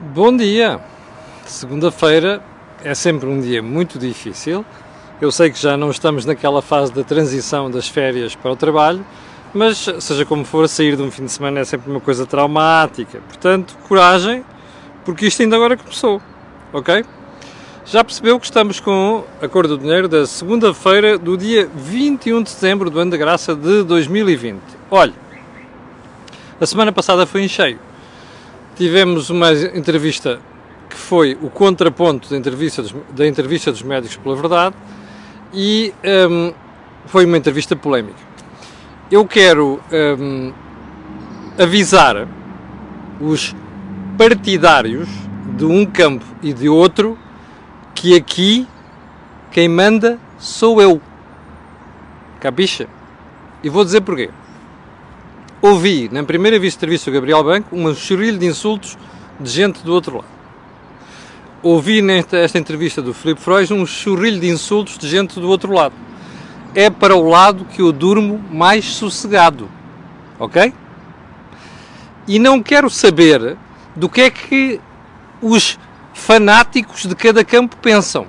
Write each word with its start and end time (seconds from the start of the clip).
Bom 0.00 0.36
dia! 0.36 0.78
Segunda-feira 1.44 2.40
é 2.84 2.94
sempre 2.94 3.28
um 3.28 3.40
dia 3.40 3.60
muito 3.60 3.98
difícil. 3.98 4.64
Eu 5.20 5.32
sei 5.32 5.50
que 5.50 5.60
já 5.60 5.76
não 5.76 5.90
estamos 5.90 6.24
naquela 6.24 6.62
fase 6.62 6.92
da 6.92 7.02
transição 7.02 7.68
das 7.68 7.88
férias 7.88 8.32
para 8.36 8.52
o 8.52 8.54
trabalho, 8.54 9.04
mas 9.52 9.88
seja 9.98 10.24
como 10.24 10.44
for, 10.44 10.68
sair 10.68 10.94
de 10.94 11.02
um 11.02 11.10
fim 11.10 11.24
de 11.24 11.32
semana 11.32 11.58
é 11.58 11.64
sempre 11.64 11.90
uma 11.90 11.98
coisa 11.98 12.24
traumática. 12.24 13.20
Portanto, 13.26 13.76
coragem, 13.88 14.44
porque 15.04 15.26
isto 15.26 15.42
ainda 15.42 15.56
agora 15.56 15.76
começou, 15.76 16.22
ok? 16.72 17.04
Já 17.84 18.04
percebeu 18.04 18.38
que 18.38 18.46
estamos 18.46 18.78
com 18.78 19.24
a 19.42 19.48
cor 19.48 19.66
do 19.66 19.76
dinheiro 19.76 20.06
da 20.06 20.28
segunda-feira 20.28 21.18
do 21.18 21.36
dia 21.36 21.68
21 21.74 22.44
de 22.44 22.50
setembro 22.50 22.88
do 22.88 23.00
ano 23.00 23.10
da 23.10 23.16
graça 23.16 23.52
de 23.52 23.82
2020. 23.82 24.60
Olhe, 24.92 25.14
a 26.60 26.66
semana 26.66 26.92
passada 26.92 27.26
foi 27.26 27.42
em 27.42 27.48
cheio 27.48 27.87
tivemos 28.78 29.28
uma 29.28 29.52
entrevista 29.52 30.38
que 30.88 30.96
foi 30.96 31.36
o 31.42 31.50
contraponto 31.50 32.30
da 32.30 32.36
entrevista 32.36 32.80
dos, 32.80 32.94
da 33.10 33.26
entrevista 33.26 33.72
dos 33.72 33.82
médicos 33.82 34.16
pela 34.16 34.36
verdade 34.36 34.76
e 35.52 35.92
um, 36.30 36.52
foi 37.06 37.24
uma 37.24 37.36
entrevista 37.36 37.74
polémica. 37.74 38.20
Eu 39.10 39.26
quero 39.26 39.80
um, 39.92 40.52
avisar 41.58 42.28
os 43.20 43.52
partidários 44.16 45.08
de 45.56 45.64
um 45.64 45.84
campo 45.84 46.24
e 46.40 46.52
de 46.52 46.68
outro 46.68 47.18
que 47.96 48.14
aqui 48.14 48.64
quem 49.50 49.68
manda 49.68 50.20
sou 50.38 50.80
eu. 50.80 51.02
Capixa? 52.38 52.86
E 53.60 53.68
vou 53.68 53.84
dizer 53.84 54.02
porquê 54.02 54.30
ouvi, 55.60 56.08
na 56.10 56.22
primeira 56.22 56.58
vista 56.58 56.78
entrevista 56.78 57.10
do 57.10 57.14
Gabriel 57.14 57.42
Banco, 57.42 57.76
um 57.76 57.94
chorilho 57.94 58.38
de 58.38 58.46
insultos 58.46 58.96
de 59.40 59.50
gente 59.50 59.82
do 59.82 59.92
outro 59.92 60.16
lado. 60.16 60.38
Ouvi 61.62 62.00
nesta 62.00 62.36
esta 62.36 62.58
entrevista 62.58 63.02
do 63.02 63.12
Filipe 63.12 63.40
Freud 63.40 63.74
um 63.74 63.84
churrilho 63.84 64.40
de 64.40 64.48
insultos 64.48 64.96
de 64.96 65.08
gente 65.08 65.40
do 65.40 65.48
outro 65.48 65.72
lado. 65.72 65.94
É 66.74 66.88
para 66.88 67.16
o 67.16 67.28
lado 67.28 67.64
que 67.64 67.82
eu 67.82 67.90
durmo 67.90 68.38
mais 68.50 68.84
sossegado. 68.84 69.68
Ok? 70.38 70.72
E 72.28 72.38
não 72.38 72.62
quero 72.62 72.88
saber 72.88 73.56
do 73.96 74.08
que 74.08 74.20
é 74.20 74.30
que 74.30 74.80
os 75.42 75.78
fanáticos 76.14 77.06
de 77.06 77.16
cada 77.16 77.44
campo 77.44 77.76
pensam. 77.78 78.26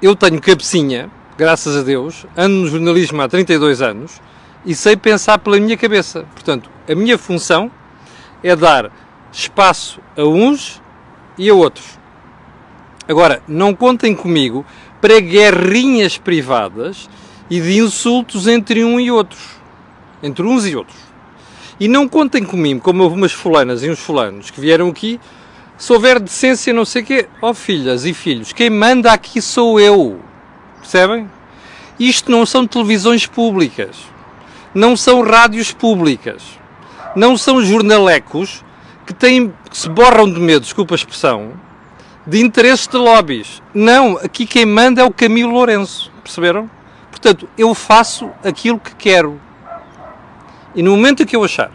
Eu 0.00 0.16
tenho 0.16 0.40
cabecinha, 0.40 1.08
graças 1.38 1.76
a 1.76 1.82
Deus, 1.82 2.26
ando 2.36 2.56
no 2.56 2.68
jornalismo 2.68 3.22
há 3.22 3.28
32 3.28 3.80
anos 3.80 4.20
e 4.64 4.74
sei 4.74 4.96
pensar 4.96 5.38
pela 5.38 5.58
minha 5.58 5.76
cabeça. 5.76 6.26
Portanto, 6.32 6.70
a 6.88 6.94
minha 6.94 7.18
função 7.18 7.70
é 8.42 8.54
dar 8.54 8.90
espaço 9.32 10.00
a 10.16 10.24
uns 10.24 10.80
e 11.38 11.48
a 11.48 11.54
outros. 11.54 11.98
Agora, 13.08 13.42
não 13.48 13.74
contem 13.74 14.14
comigo 14.14 14.64
para 15.00 15.18
guerrinhas 15.20 16.16
privadas 16.16 17.08
e 17.50 17.60
de 17.60 17.78
insultos 17.78 18.46
entre 18.46 18.84
um 18.84 19.00
e 19.00 19.10
outros. 19.10 19.60
Entre 20.22 20.44
uns 20.44 20.66
e 20.66 20.76
outros. 20.76 20.98
E 21.80 21.88
não 21.88 22.06
contem 22.06 22.44
comigo, 22.44 22.80
como 22.80 23.02
houve 23.02 23.16
umas 23.16 23.32
fulanas 23.32 23.82
e 23.82 23.90
uns 23.90 23.98
fulanos 23.98 24.50
que 24.50 24.60
vieram 24.60 24.88
aqui, 24.88 25.18
se 25.76 25.92
houver 25.92 26.20
decência, 26.20 26.72
não 26.72 26.84
sei 26.84 27.02
o 27.02 27.04
quê. 27.04 27.28
Ó 27.40 27.50
oh, 27.50 27.54
filhas 27.54 28.04
e 28.04 28.14
filhos, 28.14 28.52
quem 28.52 28.70
manda 28.70 29.12
aqui 29.12 29.42
sou 29.42 29.80
eu. 29.80 30.20
Percebem? 30.78 31.28
Isto 31.98 32.30
não 32.30 32.46
são 32.46 32.66
televisões 32.66 33.26
públicas 33.26 34.11
não 34.74 34.96
são 34.96 35.22
rádios 35.22 35.72
públicas, 35.72 36.58
não 37.14 37.36
são 37.36 37.62
jornalecos 37.62 38.64
que, 39.06 39.12
têm, 39.12 39.52
que 39.70 39.76
se 39.76 39.88
borram 39.88 40.30
de 40.30 40.40
medo, 40.40 40.62
desculpa 40.62 40.94
a 40.94 40.96
expressão, 40.96 41.52
de 42.26 42.40
interesses 42.40 42.86
de 42.86 42.96
lobbies. 42.96 43.62
Não, 43.74 44.16
aqui 44.16 44.46
quem 44.46 44.64
manda 44.64 45.02
é 45.02 45.04
o 45.04 45.12
Camilo 45.12 45.52
Lourenço, 45.52 46.10
perceberam? 46.22 46.70
Portanto, 47.10 47.48
eu 47.56 47.74
faço 47.74 48.30
aquilo 48.44 48.78
que 48.78 48.94
quero. 48.94 49.40
E 50.74 50.82
no 50.82 50.92
momento 50.92 51.26
que 51.26 51.36
eu 51.36 51.44
achar 51.44 51.70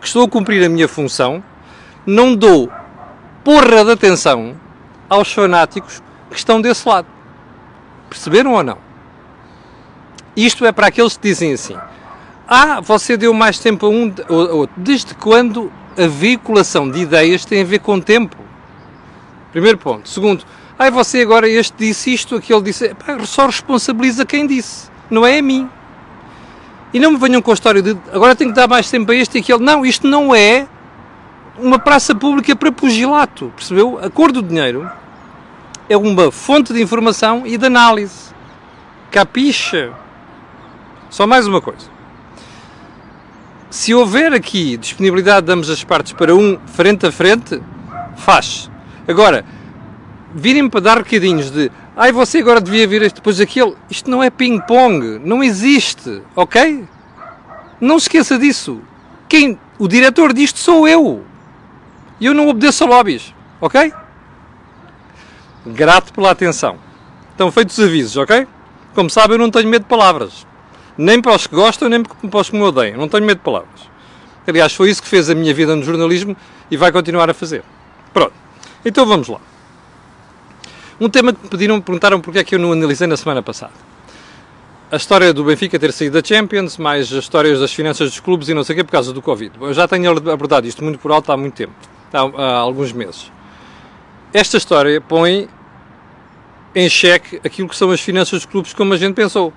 que 0.00 0.06
estou 0.06 0.24
a 0.24 0.28
cumprir 0.28 0.64
a 0.64 0.68
minha 0.68 0.86
função, 0.86 1.42
não 2.06 2.36
dou 2.36 2.70
porra 3.42 3.84
de 3.84 3.90
atenção 3.92 4.54
aos 5.08 5.32
fanáticos 5.32 6.02
que 6.30 6.36
estão 6.36 6.60
desse 6.60 6.88
lado. 6.88 7.08
Perceberam 8.08 8.52
ou 8.52 8.62
não? 8.62 8.78
Isto 10.36 10.66
é 10.66 10.72
para 10.72 10.88
aqueles 10.88 11.16
que 11.16 11.28
dizem 11.28 11.52
assim: 11.52 11.76
ah, 12.46 12.80
você 12.80 13.16
deu 13.16 13.32
mais 13.32 13.58
tempo 13.58 13.86
a 13.86 13.88
um 13.88 14.12
ou 14.28 14.56
outro. 14.56 14.74
Desde 14.76 15.14
quando 15.14 15.72
a 15.96 16.06
veiculação 16.06 16.90
de 16.90 17.00
ideias 17.00 17.44
tem 17.44 17.62
a 17.62 17.64
ver 17.64 17.78
com 17.78 18.00
tempo? 18.00 18.36
Primeiro 19.52 19.78
ponto. 19.78 20.08
Segundo, 20.08 20.44
ah, 20.78 20.90
você 20.90 21.22
agora 21.22 21.48
este 21.48 21.74
disse 21.78 22.12
isto, 22.12 22.36
aquele 22.36 22.62
disse. 22.62 22.94
Pá, 22.94 23.18
só 23.24 23.46
responsabiliza 23.46 24.26
quem 24.26 24.46
disse, 24.46 24.90
não 25.10 25.24
é 25.24 25.38
a 25.38 25.42
mim. 25.42 25.68
E 26.92 27.00
não 27.00 27.12
me 27.12 27.18
venham 27.18 27.40
com 27.40 27.50
a 27.50 27.54
história 27.54 27.82
de 27.82 27.96
agora 28.12 28.36
tenho 28.36 28.50
que 28.50 28.56
dar 28.56 28.68
mais 28.68 28.90
tempo 28.90 29.10
a 29.10 29.14
este 29.14 29.38
e 29.38 29.40
aquele. 29.40 29.64
Não, 29.64 29.84
isto 29.84 30.06
não 30.06 30.34
é 30.34 30.66
uma 31.58 31.78
praça 31.78 32.14
pública 32.14 32.54
para 32.54 32.70
pugilato, 32.70 33.52
percebeu? 33.56 33.98
A 34.02 34.10
cor 34.10 34.30
do 34.30 34.42
dinheiro 34.42 34.88
é 35.88 35.96
uma 35.96 36.30
fonte 36.30 36.72
de 36.72 36.82
informação 36.82 37.46
e 37.46 37.56
de 37.56 37.66
análise. 37.66 38.34
Capixa? 39.10 39.92
Só 41.10 41.26
mais 41.26 41.46
uma 41.46 41.60
coisa. 41.60 41.93
Se 43.74 43.92
houver 43.92 44.32
aqui 44.32 44.76
disponibilidade 44.76 45.46
de 45.46 45.52
ambas 45.52 45.68
as 45.68 45.82
partes 45.82 46.12
para 46.12 46.32
um 46.32 46.56
frente 46.64 47.06
a 47.06 47.10
frente, 47.10 47.60
faz. 48.16 48.70
Agora, 49.06 49.44
virem 50.32 50.70
para 50.70 50.78
dar 50.78 50.98
recadinhos 50.98 51.50
de 51.50 51.72
ai 51.96 52.12
você 52.12 52.38
agora 52.38 52.60
devia 52.60 52.86
vir 52.86 53.12
depois 53.12 53.40
aquele, 53.40 53.74
isto 53.90 54.08
não 54.08 54.22
é 54.22 54.30
ping-pong, 54.30 55.18
não 55.24 55.42
existe, 55.42 56.22
ok? 56.36 56.86
Não 57.80 57.98
se 57.98 58.04
esqueça 58.04 58.38
disso. 58.38 58.80
Quem, 59.28 59.58
o 59.76 59.88
diretor 59.88 60.32
disto 60.32 60.60
sou 60.60 60.86
eu. 60.86 61.24
E 62.20 62.26
eu 62.26 62.32
não 62.32 62.46
obedeço 62.46 62.84
a 62.84 62.86
lobbies, 62.86 63.34
ok? 63.60 63.92
Grato 65.66 66.12
pela 66.12 66.30
atenção. 66.30 66.78
Estão 67.32 67.50
feitos 67.50 67.76
os 67.76 67.84
avisos, 67.84 68.16
ok? 68.18 68.46
Como 68.94 69.10
sabem, 69.10 69.32
eu 69.32 69.38
não 69.40 69.50
tenho 69.50 69.68
medo 69.68 69.82
de 69.82 69.88
palavras. 69.88 70.46
Nem 70.96 71.20
para 71.20 71.34
os 71.34 71.46
que 71.46 71.54
gostam, 71.54 71.88
nem 71.88 72.02
para 72.02 72.40
os 72.40 72.50
que 72.50 72.56
me 72.56 72.62
odeiam. 72.62 72.96
Não 72.96 73.08
tenho 73.08 73.24
medo 73.24 73.38
de 73.38 73.44
palavras. 73.44 73.88
Aliás, 74.46 74.74
foi 74.74 74.90
isso 74.90 75.02
que 75.02 75.08
fez 75.08 75.30
a 75.30 75.34
minha 75.34 75.52
vida 75.54 75.74
no 75.74 75.82
jornalismo 75.82 76.36
e 76.70 76.76
vai 76.76 76.92
continuar 76.92 77.28
a 77.30 77.34
fazer. 77.34 77.62
Pronto. 78.12 78.32
Então 78.84 79.06
vamos 79.06 79.28
lá. 79.28 79.40
Um 81.00 81.08
tema 81.08 81.32
que 81.32 81.42
me 81.42 81.48
pediram, 81.48 81.80
perguntaram 81.80 82.20
porque 82.20 82.38
é 82.38 82.44
que 82.44 82.54
eu 82.54 82.58
não 82.58 82.72
analisei 82.72 83.06
na 83.06 83.16
semana 83.16 83.42
passada. 83.42 83.72
A 84.92 84.96
história 84.96 85.32
do 85.32 85.42
Benfica 85.42 85.78
ter 85.78 85.92
saído 85.92 86.20
da 86.20 86.26
Champions, 86.26 86.78
mais 86.78 87.12
as 87.12 87.24
histórias 87.24 87.58
das 87.58 87.72
finanças 87.72 88.10
dos 88.10 88.20
clubes 88.20 88.48
e 88.48 88.54
não 88.54 88.62
sei 88.62 88.74
o 88.74 88.76
quê 88.76 88.84
por 88.84 88.92
causa 88.92 89.12
do 89.12 89.20
Covid. 89.20 89.52
Eu 89.60 89.74
já 89.74 89.88
tenho 89.88 90.10
abordado 90.30 90.68
isto 90.68 90.84
muito 90.84 90.98
por 90.98 91.10
alto 91.10 91.32
há 91.32 91.36
muito 91.36 91.54
tempo, 91.54 91.72
há, 92.12 92.20
há 92.20 92.56
alguns 92.58 92.92
meses. 92.92 93.32
Esta 94.32 94.56
história 94.56 95.00
põe 95.00 95.48
em 96.74 96.88
xeque 96.88 97.40
aquilo 97.44 97.68
que 97.68 97.76
são 97.76 97.90
as 97.90 98.00
finanças 98.00 98.40
dos 98.40 98.46
clubes 98.46 98.72
como 98.72 98.92
a 98.94 98.96
gente 98.96 99.14
pensou. 99.14 99.52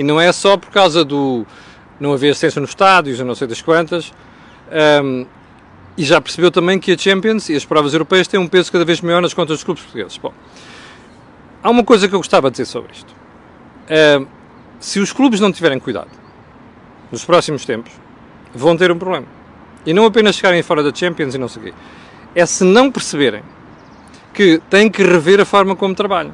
E 0.00 0.02
não 0.02 0.18
é 0.18 0.32
só 0.32 0.56
por 0.56 0.70
causa 0.70 1.04
do 1.04 1.44
não 2.00 2.14
haver 2.14 2.30
acesso 2.30 2.58
nos 2.58 2.70
estádios, 2.70 3.20
não 3.20 3.34
sei 3.34 3.46
das 3.46 3.60
quantas. 3.60 4.14
Um, 5.04 5.26
e 5.94 6.02
já 6.02 6.18
percebeu 6.22 6.50
também 6.50 6.78
que 6.78 6.92
a 6.92 6.96
Champions 6.96 7.50
e 7.50 7.54
as 7.54 7.66
provas 7.66 7.92
europeias 7.92 8.26
têm 8.26 8.40
um 8.40 8.48
peso 8.48 8.72
cada 8.72 8.82
vez 8.82 9.02
maior 9.02 9.20
nas 9.20 9.34
contas 9.34 9.58
dos 9.58 9.64
clubes 9.64 9.82
portugueses. 9.82 10.16
Bom, 10.16 10.32
há 11.62 11.68
uma 11.68 11.84
coisa 11.84 12.08
que 12.08 12.14
eu 12.14 12.18
gostava 12.18 12.50
de 12.50 12.52
dizer 12.52 12.64
sobre 12.64 12.92
isto. 12.94 13.14
Um, 14.18 14.26
se 14.78 15.00
os 15.00 15.12
clubes 15.12 15.38
não 15.38 15.52
tiverem 15.52 15.78
cuidado 15.78 16.08
nos 17.12 17.22
próximos 17.22 17.66
tempos, 17.66 17.92
vão 18.54 18.78
ter 18.78 18.90
um 18.90 18.98
problema. 18.98 19.26
E 19.84 19.92
não 19.92 20.06
apenas 20.06 20.34
chegarem 20.34 20.62
fora 20.62 20.82
da 20.82 20.94
Champions 20.94 21.34
e 21.34 21.38
não 21.38 21.46
sei 21.46 21.60
o 21.60 21.64
quê. 21.66 21.74
É 22.34 22.46
se 22.46 22.64
não 22.64 22.90
perceberem 22.90 23.42
que 24.32 24.62
têm 24.70 24.90
que 24.90 25.02
rever 25.02 25.42
a 25.42 25.44
forma 25.44 25.76
como 25.76 25.94
trabalham. 25.94 26.32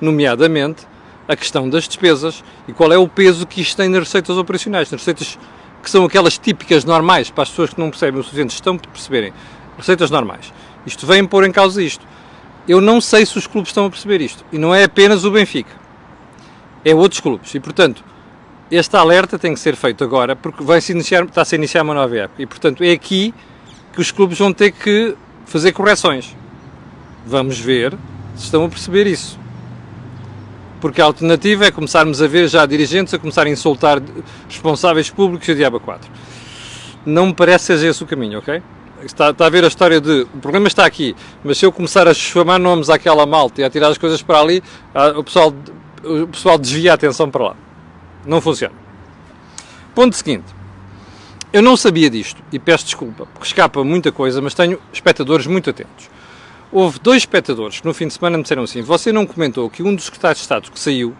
Nomeadamente, 0.00 0.86
a 1.30 1.36
questão 1.36 1.70
das 1.70 1.86
despesas 1.86 2.42
e 2.66 2.72
qual 2.72 2.92
é 2.92 2.98
o 2.98 3.06
peso 3.06 3.46
que 3.46 3.60
isto 3.60 3.76
tem 3.76 3.88
nas 3.88 4.00
receitas 4.00 4.36
operacionais, 4.36 4.90
nas 4.90 5.00
receitas 5.00 5.38
que 5.80 5.88
são 5.88 6.04
aquelas 6.04 6.36
típicas 6.36 6.84
normais 6.84 7.30
para 7.30 7.44
as 7.44 7.50
pessoas 7.50 7.72
que 7.72 7.78
não 7.78 7.88
percebem 7.88 8.20
o 8.20 8.24
suficiente, 8.24 8.52
estão 8.52 8.74
a 8.74 8.78
perceberem, 8.78 9.32
receitas 9.78 10.10
normais. 10.10 10.52
Isto 10.84 11.06
vem 11.06 11.24
pôr 11.24 11.46
em 11.46 11.52
causa 11.52 11.80
isto. 11.80 12.04
Eu 12.66 12.80
não 12.80 13.00
sei 13.00 13.24
se 13.24 13.38
os 13.38 13.46
clubes 13.46 13.70
estão 13.70 13.86
a 13.86 13.90
perceber 13.90 14.20
isto. 14.20 14.44
E 14.52 14.58
não 14.58 14.74
é 14.74 14.82
apenas 14.82 15.24
o 15.24 15.30
Benfica. 15.30 15.70
É 16.84 16.94
outros 16.94 17.20
clubes. 17.20 17.54
E, 17.54 17.60
portanto, 17.60 18.04
este 18.68 18.96
alerta 18.96 19.38
tem 19.38 19.54
que 19.54 19.60
ser 19.60 19.76
feito 19.76 20.02
agora 20.02 20.34
porque 20.34 20.64
vai 20.64 20.80
-se 20.80 20.90
iniciar, 20.92 21.24
está-se 21.24 21.54
a 21.54 21.58
iniciar 21.58 21.82
uma 21.82 21.94
nova 21.94 22.16
época. 22.16 22.42
E, 22.42 22.46
portanto, 22.46 22.82
é 22.82 22.90
aqui 22.90 23.32
que 23.92 24.00
os 24.00 24.10
clubes 24.10 24.38
vão 24.38 24.52
ter 24.52 24.72
que 24.72 25.14
fazer 25.46 25.72
correções. 25.72 26.36
Vamos 27.24 27.58
ver 27.58 27.96
se 28.34 28.44
estão 28.44 28.64
a 28.64 28.68
perceber 28.68 29.06
isso 29.06 29.39
porque 30.80 31.00
a 31.00 31.04
alternativa 31.04 31.66
é 31.66 31.70
começarmos 31.70 32.22
a 32.22 32.26
ver 32.26 32.48
já 32.48 32.64
dirigentes 32.66 33.12
a 33.12 33.18
começar 33.18 33.46
a 33.46 33.50
insultar 33.50 34.00
responsáveis 34.48 35.10
públicos 35.10 35.46
e 35.48 35.54
diabo 35.54 35.78
4. 35.78 36.10
Não 37.04 37.26
me 37.26 37.34
parece 37.34 37.78
ser 37.78 37.86
esse 37.86 38.02
o 38.02 38.06
caminho, 38.06 38.38
ok? 38.38 38.62
Está, 39.04 39.30
está 39.30 39.46
a 39.46 39.50
ver 39.50 39.64
a 39.64 39.68
história 39.68 40.00
de 40.00 40.22
o 40.34 40.38
problema 40.38 40.68
está 40.68 40.84
aqui, 40.84 41.16
mas 41.42 41.58
se 41.58 41.64
eu 41.64 41.72
começar 41.72 42.06
a 42.06 42.12
chamar 42.12 42.58
nomes 42.58 42.90
àquela 42.90 43.24
malta 43.24 43.60
e 43.60 43.64
a 43.64 43.70
tirar 43.70 43.88
as 43.88 43.98
coisas 43.98 44.20
para 44.22 44.40
ali, 44.40 44.62
o 45.16 45.24
pessoal, 45.24 45.54
o 46.04 46.26
pessoal 46.26 46.58
desvia 46.58 46.92
a 46.92 46.94
atenção 46.94 47.30
para 47.30 47.44
lá. 47.44 47.56
Não 48.26 48.40
funciona. 48.40 48.74
Ponto 49.94 50.14
seguinte. 50.14 50.60
Eu 51.52 51.62
não 51.62 51.76
sabia 51.76 52.08
disto 52.08 52.42
e 52.52 52.58
peço 52.58 52.84
desculpa, 52.84 53.26
porque 53.26 53.46
escapa 53.46 53.82
muita 53.82 54.12
coisa, 54.12 54.40
mas 54.40 54.54
tenho 54.54 54.78
espectadores 54.92 55.46
muito 55.46 55.70
atentos. 55.70 56.08
Houve 56.72 57.00
dois 57.00 57.22
espectadores 57.22 57.80
que 57.80 57.86
no 57.86 57.92
fim 57.92 58.06
de 58.06 58.14
semana 58.14 58.36
me 58.36 58.42
disseram 58.42 58.62
assim: 58.62 58.80
Você 58.80 59.12
não 59.12 59.26
comentou 59.26 59.68
que 59.68 59.82
um 59.82 59.94
dos 59.94 60.04
secretários 60.04 60.38
de 60.38 60.42
Estado 60.42 60.70
que 60.70 60.78
saiu 60.78 61.14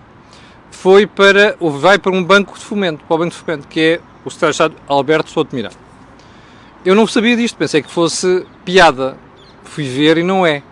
foi 0.71 1.07
para, 1.07 1.57
ou 1.59 1.71
vai 1.71 1.99
para 1.99 2.13
um 2.13 2.23
banco 2.23 2.57
de 2.57 2.65
fomento, 2.65 3.05
para 3.05 3.15
o 3.15 3.19
Banco 3.19 3.31
de 3.33 3.37
Fomento, 3.37 3.67
que 3.67 3.81
é 3.81 4.01
o 4.25 4.31
secretário 4.31 4.53
de 4.53 4.55
Estado 4.55 4.77
Alberto 4.87 5.31
Souto 5.31 5.55
Miranda. 5.55 5.77
Eu 6.85 6.95
não 6.95 7.07
sabia 7.07 7.37
disto, 7.37 7.57
pensei 7.57 7.83
que 7.83 7.91
fosse 7.91 8.47
piada. 8.65 9.17
Fui 9.65 9.85
ver 9.85 10.19
e 10.19 10.23
não 10.23 10.47
é. 10.47 10.63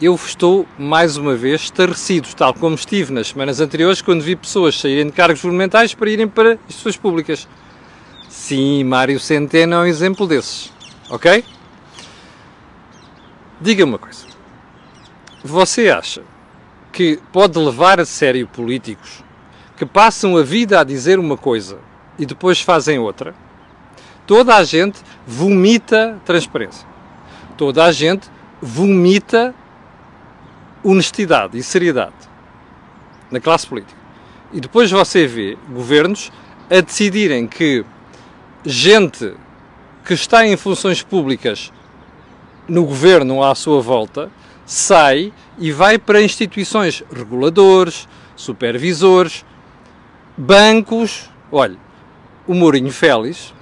Eu 0.00 0.14
estou, 0.14 0.66
mais 0.78 1.16
uma 1.16 1.34
vez, 1.34 1.62
estarrecido, 1.62 2.28
tal 2.36 2.52
como 2.52 2.74
estive 2.74 3.12
nas 3.12 3.28
semanas 3.28 3.60
anteriores, 3.60 4.02
quando 4.02 4.22
vi 4.22 4.34
pessoas 4.34 4.78
saírem 4.78 5.06
de 5.06 5.12
cargos 5.12 5.40
governamentais 5.40 5.94
para 5.94 6.10
irem 6.10 6.28
para 6.28 6.54
instituições 6.68 6.96
públicas. 6.96 7.48
Sim, 8.28 8.84
Mário 8.84 9.18
Centeno 9.20 9.76
é 9.76 9.78
um 9.78 9.86
exemplo 9.86 10.26
desses. 10.26 10.70
Ok? 11.08 11.44
Diga-me 13.60 13.92
uma 13.92 13.98
coisa. 13.98 14.26
Você 15.42 15.88
acha 15.88 16.22
que 16.92 17.18
pode 17.32 17.58
levar 17.58 17.98
a 17.98 18.04
sério 18.04 18.46
políticos 18.46 19.24
que 19.76 19.86
passam 19.86 20.36
a 20.36 20.42
vida 20.42 20.78
a 20.78 20.84
dizer 20.84 21.18
uma 21.18 21.36
coisa 21.36 21.78
e 22.18 22.26
depois 22.26 22.60
fazem 22.60 22.98
outra? 22.98 23.34
Toda 24.26 24.56
a 24.56 24.64
gente 24.64 25.00
vomita 25.26 26.20
transparência. 26.24 26.86
Toda 27.56 27.84
a 27.84 27.92
gente 27.92 28.28
vomita 28.60 29.54
honestidade 30.84 31.56
e 31.56 31.62
seriedade 31.62 32.14
na 33.30 33.40
classe 33.40 33.66
política. 33.66 33.98
E 34.52 34.60
depois 34.60 34.90
você 34.90 35.26
vê 35.26 35.56
governos 35.70 36.30
a 36.70 36.80
decidirem 36.80 37.46
que 37.46 37.84
gente 38.64 39.34
que 40.04 40.12
está 40.12 40.46
em 40.46 40.56
funções 40.56 41.02
públicas 41.02 41.72
no 42.68 42.84
governo 42.84 43.42
à 43.42 43.54
sua 43.54 43.80
volta 43.80 44.30
sai 44.64 45.32
e 45.58 45.70
vai 45.70 45.96
para 45.98 46.20
instituições 46.20 47.04
reguladores, 47.10 48.08
supervisores, 48.34 49.44
bancos. 50.36 51.30
Olha, 51.50 51.76
o 52.46 52.54
Mourinho 52.54 52.90
Félix, 52.90 53.54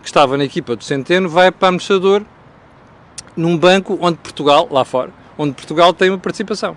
que 0.00 0.06
estava 0.06 0.36
na 0.36 0.44
equipa 0.44 0.76
do 0.76 0.84
Centeno, 0.84 1.28
vai 1.28 1.50
para 1.50 1.68
administrador 1.68 2.22
num 3.36 3.58
banco 3.58 3.98
onde 4.00 4.16
Portugal, 4.18 4.68
lá 4.70 4.84
fora, 4.84 5.10
onde 5.36 5.52
Portugal 5.52 5.92
tem 5.92 6.08
uma 6.08 6.18
participação. 6.18 6.76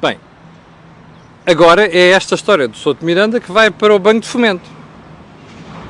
Bem, 0.00 0.20
agora 1.44 1.86
é 1.86 2.10
esta 2.10 2.34
história 2.34 2.68
do 2.68 2.76
Souto 2.76 3.04
Miranda 3.04 3.40
que 3.40 3.50
vai 3.50 3.70
para 3.70 3.94
o 3.94 3.98
Banco 3.98 4.20
de 4.20 4.28
Fomento. 4.28 4.76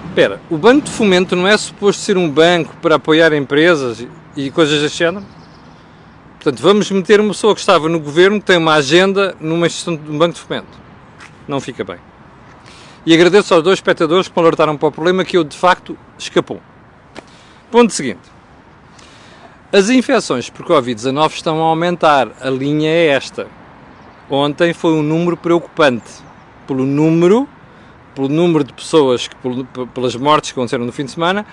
Espera, 0.09 0.41
o 0.49 0.57
Banco 0.57 0.87
de 0.87 0.91
Fomento 0.93 1.37
não 1.37 1.47
é 1.47 1.55
suposto 1.59 2.01
ser 2.01 2.17
um 2.17 2.31
banco 2.31 2.75
para 2.81 2.95
apoiar 2.95 3.35
empresas 3.35 4.07
e 4.37 4.51
coisas 4.51 4.81
deste 4.81 4.99
género? 4.99 5.25
Portanto, 6.35 6.63
vamos 6.63 6.91
meter 6.91 7.21
uma 7.21 7.31
pessoa 7.31 7.55
que 7.55 7.61
estava 7.61 7.89
no 7.89 7.99
governo, 7.99 8.39
que 8.39 8.47
tem 8.47 8.57
uma 8.57 8.75
agenda 8.75 9.35
numa 9.41 9.67
instituição 9.67 9.97
de 9.97 10.11
um 10.11 10.19
banco 10.19 10.35
de 10.35 10.41
fomento. 10.41 10.79
Não 11.49 11.61
fica 11.61 11.83
bem. 11.83 11.97
E 13.05 13.15
agradeço 13.15 13.55
aos 13.55 13.63
dois 13.63 13.79
espectadores 13.79 14.29
que 14.29 14.37
me 14.37 14.43
alertaram 14.43 14.77
para 14.77 14.89
o 14.89 14.93
problema 14.93 15.25
que 15.25 15.37
eu, 15.37 15.43
de 15.43 15.57
facto, 15.57 15.99
escapou. 16.19 16.61
Ponto 17.71 17.93
seguinte. 17.93 18.21
As 19.73 19.91
infecções 19.91 20.49
por 20.49 20.65
Covid-19 20.65 21.33
estão 21.33 21.61
a 21.61 21.67
aumentar. 21.67 22.29
A 22.41 22.51
linha 22.51 22.91
é 22.91 23.07
esta. 23.07 23.49
Ontem 24.31 24.73
foi 24.73 24.93
um 24.93 25.03
número 25.03 25.37
preocupante. 25.37 26.11
Pelo 26.67 26.85
número, 26.85 27.49
pelo 28.15 28.29
número 28.29 28.65
de 28.65 28.73
pessoas, 28.73 29.29
que, 29.29 29.37
pelas 29.95 30.17
mortes 30.17 30.53
que 30.53 30.59
aconteceram 30.59 30.85
no 30.85 30.93
fim 30.93 31.05
de 31.05 31.13
semana 31.13 31.45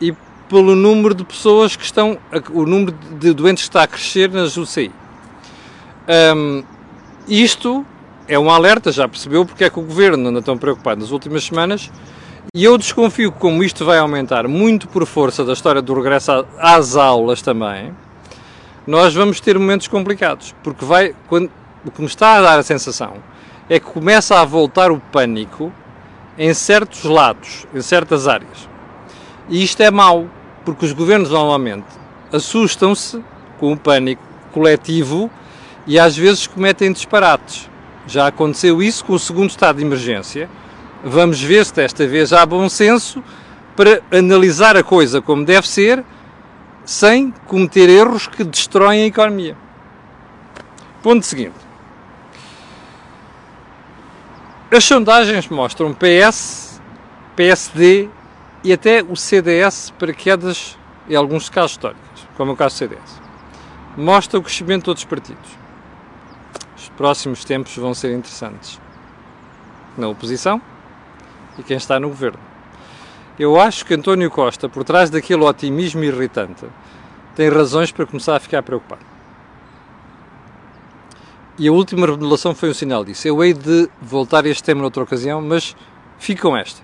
e 0.00 0.14
pelo 0.50 0.74
número 0.74 1.14
de 1.14 1.24
pessoas 1.24 1.76
que 1.76 1.84
estão, 1.84 2.18
o 2.52 2.66
número 2.66 2.92
de 3.18 3.32
doentes 3.32 3.62
que 3.62 3.68
está 3.70 3.84
a 3.84 3.86
crescer 3.86 4.28
nas 4.30 4.56
UCI. 4.56 4.90
Um, 6.36 6.64
isto 7.28 7.86
é 8.26 8.36
um 8.36 8.50
alerta, 8.50 8.90
já 8.90 9.06
percebeu 9.08 9.46
porque 9.46 9.62
é 9.62 9.70
que 9.70 9.78
o 9.78 9.82
governo 9.82 10.28
anda 10.28 10.42
tão 10.42 10.58
preocupado 10.58 11.00
nas 11.00 11.12
últimas 11.12 11.44
semanas 11.44 11.88
e 12.52 12.64
eu 12.64 12.76
desconfio 12.76 13.30
que, 13.30 13.38
como 13.38 13.62
isto 13.62 13.84
vai 13.84 13.98
aumentar 13.98 14.48
muito 14.48 14.88
por 14.88 15.06
força 15.06 15.44
da 15.44 15.52
história 15.52 15.80
do 15.80 15.94
regresso 15.94 16.44
às 16.58 16.96
aulas 16.96 17.40
também, 17.40 17.94
nós 18.84 19.14
vamos 19.14 19.38
ter 19.38 19.56
momentos 19.56 19.86
complicados, 19.86 20.52
porque 20.64 20.84
vai, 20.84 21.14
quando, 21.28 21.48
o 21.84 21.92
que 21.92 22.00
me 22.00 22.08
está 22.08 22.34
a 22.34 22.42
dar 22.42 22.58
a 22.58 22.62
sensação 22.64 23.14
é 23.68 23.78
que 23.78 23.86
começa 23.86 24.40
a 24.40 24.44
voltar 24.44 24.90
o 24.90 24.98
pânico 24.98 25.72
em 26.36 26.52
certos 26.52 27.04
lados, 27.04 27.68
em 27.72 27.80
certas 27.80 28.26
áreas. 28.26 28.68
E 29.48 29.62
isto 29.62 29.80
é 29.80 29.92
mau, 29.92 30.28
porque 30.64 30.84
os 30.84 30.92
governos 30.92 31.30
normalmente 31.30 31.86
assustam-se 32.32 33.22
com 33.58 33.72
o 33.72 33.76
pânico 33.76 34.22
coletivo 34.52 35.30
e 35.86 35.98
às 35.98 36.16
vezes 36.16 36.46
cometem 36.46 36.92
disparates. 36.92 37.68
Já 38.06 38.26
aconteceu 38.26 38.82
isso 38.82 39.04
com 39.04 39.14
o 39.14 39.18
segundo 39.18 39.50
estado 39.50 39.76
de 39.76 39.84
emergência. 39.84 40.48
Vamos 41.04 41.40
ver 41.40 41.64
se 41.64 41.74
desta 41.74 42.06
vez 42.06 42.32
há 42.32 42.44
bom 42.44 42.68
senso 42.68 43.22
para 43.76 44.02
analisar 44.10 44.76
a 44.76 44.82
coisa 44.82 45.22
como 45.22 45.44
deve 45.44 45.66
ser, 45.68 46.04
sem 46.84 47.30
cometer 47.46 47.88
erros 47.88 48.26
que 48.26 48.44
destroem 48.44 49.02
a 49.02 49.06
economia. 49.06 49.56
Ponto 51.02 51.24
seguinte. 51.24 51.54
As 54.70 54.84
sondagens 54.84 55.48
mostram 55.48 55.94
PS, 55.94 56.80
PSD 57.34 58.08
e 58.62 58.72
até 58.72 59.02
o 59.02 59.16
CDS 59.16 59.92
para 59.98 60.12
quedas 60.12 60.76
em 61.08 61.16
alguns 61.16 61.48
casos 61.48 61.72
históricos, 61.72 62.26
como 62.36 62.50
é 62.50 62.54
o 62.54 62.56
caso 62.56 62.74
do 62.74 62.78
CDS. 62.78 63.20
Mostra 63.96 64.38
o 64.38 64.42
crescimento 64.42 64.84
de 64.84 64.90
outros 64.90 65.04
partidos 65.04 65.60
próximos 67.00 67.46
tempos 67.46 67.74
vão 67.78 67.94
ser 67.94 68.14
interessantes 68.14 68.78
na 69.96 70.06
oposição 70.06 70.60
e 71.58 71.62
quem 71.62 71.78
está 71.78 71.98
no 71.98 72.10
governo. 72.10 72.38
Eu 73.38 73.58
acho 73.58 73.86
que 73.86 73.94
António 73.94 74.30
Costa, 74.30 74.68
por 74.68 74.84
trás 74.84 75.08
daquele 75.08 75.42
otimismo 75.42 76.04
irritante, 76.04 76.66
tem 77.34 77.48
razões 77.48 77.90
para 77.90 78.04
começar 78.04 78.36
a 78.36 78.38
ficar 78.38 78.62
preocupado. 78.62 79.00
E 81.58 81.68
a 81.68 81.72
última 81.72 82.06
revelação 82.06 82.54
foi 82.54 82.68
um 82.68 82.74
sinal 82.74 83.02
disso. 83.02 83.26
Eu 83.26 83.42
hei 83.42 83.54
de 83.54 83.88
voltar 84.02 84.44
a 84.44 84.48
este 84.50 84.62
tema 84.62 84.82
noutra 84.82 85.02
ocasião, 85.02 85.40
mas 85.40 85.74
fico 86.18 86.42
com 86.42 86.54
esta. 86.54 86.82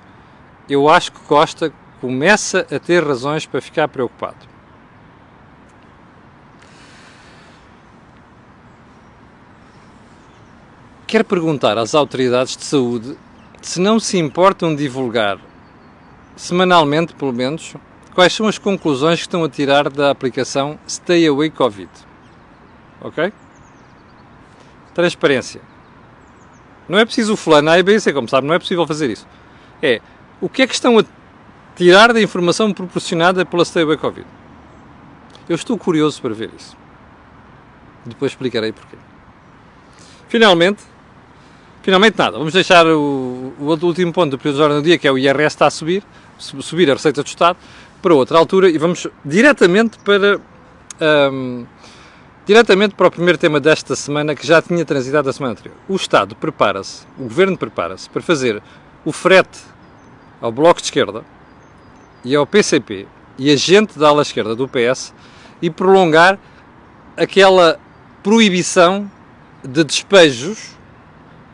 Eu 0.69 0.89
acho 0.89 1.13
que 1.13 1.21
Costa 1.21 1.73
começa 2.01 2.67
a 2.75 2.79
ter 2.79 3.05
razões 3.05 3.47
para 3.47 3.61
ficar 3.61 3.89
preocupado. 3.89 4.37
Quero 11.07 11.25
perguntar 11.25 11.79
às 11.79 11.95
autoridades 11.95 12.57
de 12.57 12.65
saúde 12.65 13.17
se 13.63 13.81
não 13.81 14.01
se 14.01 14.19
importam 14.19 14.75
divulgar, 14.75 15.39
semanalmente 16.37 17.15
pelo 17.15 17.33
menos, 17.33 17.75
quais 18.13 18.33
são 18.33 18.49
as 18.49 18.59
conclusões 18.59 19.21
que 19.21 19.27
estão 19.27 19.45
a 19.45 19.49
tirar 19.49 19.89
da 19.89 20.11
aplicação 20.11 20.79
Stay 20.89 21.27
Away 21.29 21.51
Covid. 21.51 21.91
Ok? 23.01 23.33
Transparência. 24.95 25.61
Não 26.89 26.99
é 26.99 27.05
preciso 27.05 27.35
o 27.35 27.37
fulano 27.37 27.71
A 27.71 27.79
e 27.79 27.83
B 27.83 27.99
C, 28.01 28.13
como 28.13 28.29
sabe, 28.29 28.47
não 28.47 28.55
é 28.55 28.59
possível 28.59 28.87
fazer 28.87 29.11
isso. 29.11 29.27
É, 29.81 30.01
o 30.41 30.49
que 30.49 30.63
é 30.63 30.67
que 30.67 30.75
estão 30.75 30.99
a 30.99 31.05
tirar 31.75 32.13
da 32.13 32.21
informação 32.21 32.73
proporcionada 32.73 33.45
pela 33.45 33.63
Away 33.63 33.97
Covid? 33.97 34.27
Eu 35.49 35.55
estou 35.55 35.79
curioso 35.79 36.21
para 36.21 36.35
ver 36.35 36.51
isso. 36.57 36.77
Depois 38.05 38.33
explicarei 38.33 38.73
porquê. 38.73 38.97
Finalmente, 40.29 40.83
Finalmente 41.87 42.19
nada, 42.19 42.37
vamos 42.37 42.53
deixar 42.53 42.85
o, 42.85 43.53
o 43.61 43.87
último 43.87 44.13
ponto 44.13 44.33
do 44.33 44.39
período 44.39 44.57
de 44.57 44.63
ordem 44.65 44.79
do 44.79 44.85
dia, 44.85 44.99
que 44.99 45.07
é 45.07 45.13
o 45.13 45.17
IRS 45.17 45.55
está 45.55 45.67
a 45.69 45.71
subir, 45.71 46.03
subir 46.37 46.91
a 46.91 46.95
Receita 46.95 47.23
do 47.23 47.27
Estado, 47.29 47.57
para 48.03 48.13
outra 48.13 48.37
altura 48.37 48.69
e 48.69 48.77
vamos 48.77 49.07
diretamente 49.25 49.97
para 50.01 50.41
um, 51.31 51.65
diretamente 52.45 52.97
para 52.97 53.07
o 53.07 53.11
primeiro 53.13 53.39
tema 53.39 53.61
desta 53.61 53.95
semana 53.95 54.35
que 54.35 54.45
já 54.45 54.61
tinha 54.61 54.85
transitado 54.85 55.31
a 55.31 55.33
semana 55.33 55.53
anterior. 55.53 55.77
O 55.89 55.95
Estado 55.95 56.35
prepara-se, 56.35 57.07
o 57.17 57.23
Governo 57.23 57.57
prepara-se 57.57 58.11
para 58.11 58.21
fazer 58.21 58.61
o 59.05 59.13
frete 59.13 59.61
ao 60.47 60.53
Bloco 60.53 60.81
de 60.81 60.87
Esquerda 60.87 61.25
e 62.25 62.35
ao 62.35 62.47
PCP 62.47 63.07
e 63.37 63.51
a 63.51 63.57
gente 63.57 63.99
da 63.99 64.09
ala 64.09 64.23
esquerda 64.23 64.55
do 64.55 64.69
PS 64.69 65.13
e 65.61 65.69
prolongar 65.69 66.39
aquela 67.17 67.79
proibição 68.23 69.11
de 69.63 69.83
despejos 69.83 70.77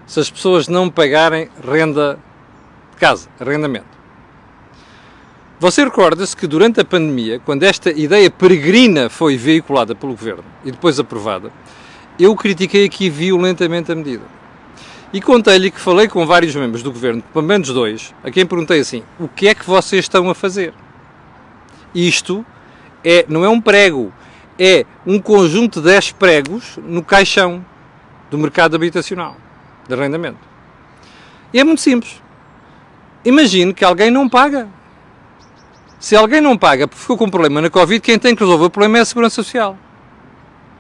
se 0.07 0.21
as 0.21 0.31
pessoas 0.31 0.69
não 0.69 0.91
pagarem 0.91 1.49
renda 1.67 2.19
de 2.91 2.97
casa, 2.99 3.29
arrendamento. 3.41 3.93
Você 5.59 5.85
recorda-se 5.85 6.37
que 6.37 6.47
durante 6.47 6.81
a 6.81 6.85
pandemia, 6.85 7.39
quando 7.39 7.63
esta 7.63 7.91
ideia 7.91 8.31
peregrina 8.31 9.09
foi 9.09 9.37
veiculada 9.37 9.95
pelo 9.95 10.13
governo 10.13 10.45
e 10.65 10.71
depois 10.71 10.99
aprovada, 10.99 11.51
eu 12.19 12.35
critiquei 12.37 12.85
aqui 12.85 13.09
violentamente 13.09 13.91
a 13.91 13.95
medida. 13.95 14.42
E 15.13 15.21
contei-lhe 15.21 15.71
que 15.71 15.79
falei 15.79 16.09
com 16.09 16.27
vários 16.27 16.57
membros 16.57 16.83
do 16.83 16.91
governo, 16.91 17.23
pelo 17.33 17.45
menos 17.45 17.69
dois, 17.69 18.15
a 18.25 18.31
quem 18.31 18.47
perguntei 18.47 18.81
assim: 18.81 19.03
o 19.21 19.29
que 19.29 19.47
é 19.47 19.55
que 19.55 19.67
vocês 19.67 20.05
estão 20.05 20.31
a 20.31 20.35
fazer? 20.35 20.73
Isto 21.95 22.45
é, 23.05 23.27
não 23.29 23.45
é 23.45 23.49
um 23.49 23.61
prego, 23.61 24.13
é 24.59 24.87
um 25.07 25.19
conjunto 25.19 25.81
de 25.81 25.89
10 25.89 26.13
pregos 26.13 26.79
no 26.83 27.03
caixão 27.03 27.65
do 28.31 28.39
mercado 28.39 28.75
habitacional, 28.75 29.37
de 29.87 29.93
arrendamento. 29.93 30.39
E 31.53 31.61
é 31.61 31.65
muito 31.65 31.83
simples. 31.83 32.23
Imagine 33.23 33.75
que 33.75 33.85
alguém 33.85 34.11
não 34.11 34.29
paga. 34.29 34.67
Se 36.01 36.17
alguém 36.17 36.41
não 36.41 36.57
paga 36.57 36.89
porque 36.89 37.01
ficou 37.01 37.19
com 37.19 37.27
um 37.27 37.31
problema 37.31 37.61
na 37.61 37.69
Covid, 37.69 38.01
quem 38.01 38.19
tem 38.19 38.35
que 38.35 38.43
resolver 38.43 38.65
o 38.65 38.71
problema 38.71 38.99
é 38.99 39.01
a 39.03 39.05
Segurança 39.05 39.37
Social. 39.37 39.77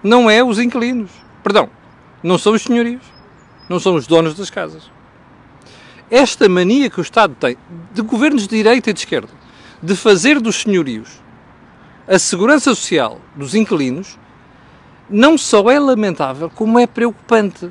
Não 0.02 0.28
é 0.28 0.42
os 0.42 0.58
inquilinos. 0.58 1.10
Perdão, 1.42 1.68
não 2.22 2.38
são 2.38 2.54
os 2.54 2.62
senhorios. 2.62 3.11
Não 3.68 3.78
são 3.80 3.94
os 3.94 4.06
donos 4.06 4.34
das 4.34 4.50
casas. 4.50 4.90
Esta 6.10 6.48
mania 6.48 6.90
que 6.90 7.00
o 7.00 7.02
Estado 7.02 7.34
tem, 7.38 7.56
de 7.92 8.02
governos 8.02 8.42
de 8.42 8.56
direita 8.56 8.90
e 8.90 8.92
de 8.92 9.00
esquerda, 9.00 9.30
de 9.82 9.96
fazer 9.96 10.40
dos 10.40 10.56
senhorios 10.56 11.22
a 12.06 12.18
segurança 12.18 12.74
social 12.74 13.20
dos 13.34 13.54
inquilinos, 13.54 14.18
não 15.08 15.38
só 15.38 15.70
é 15.70 15.78
lamentável, 15.78 16.50
como 16.50 16.78
é 16.78 16.86
preocupante. 16.86 17.70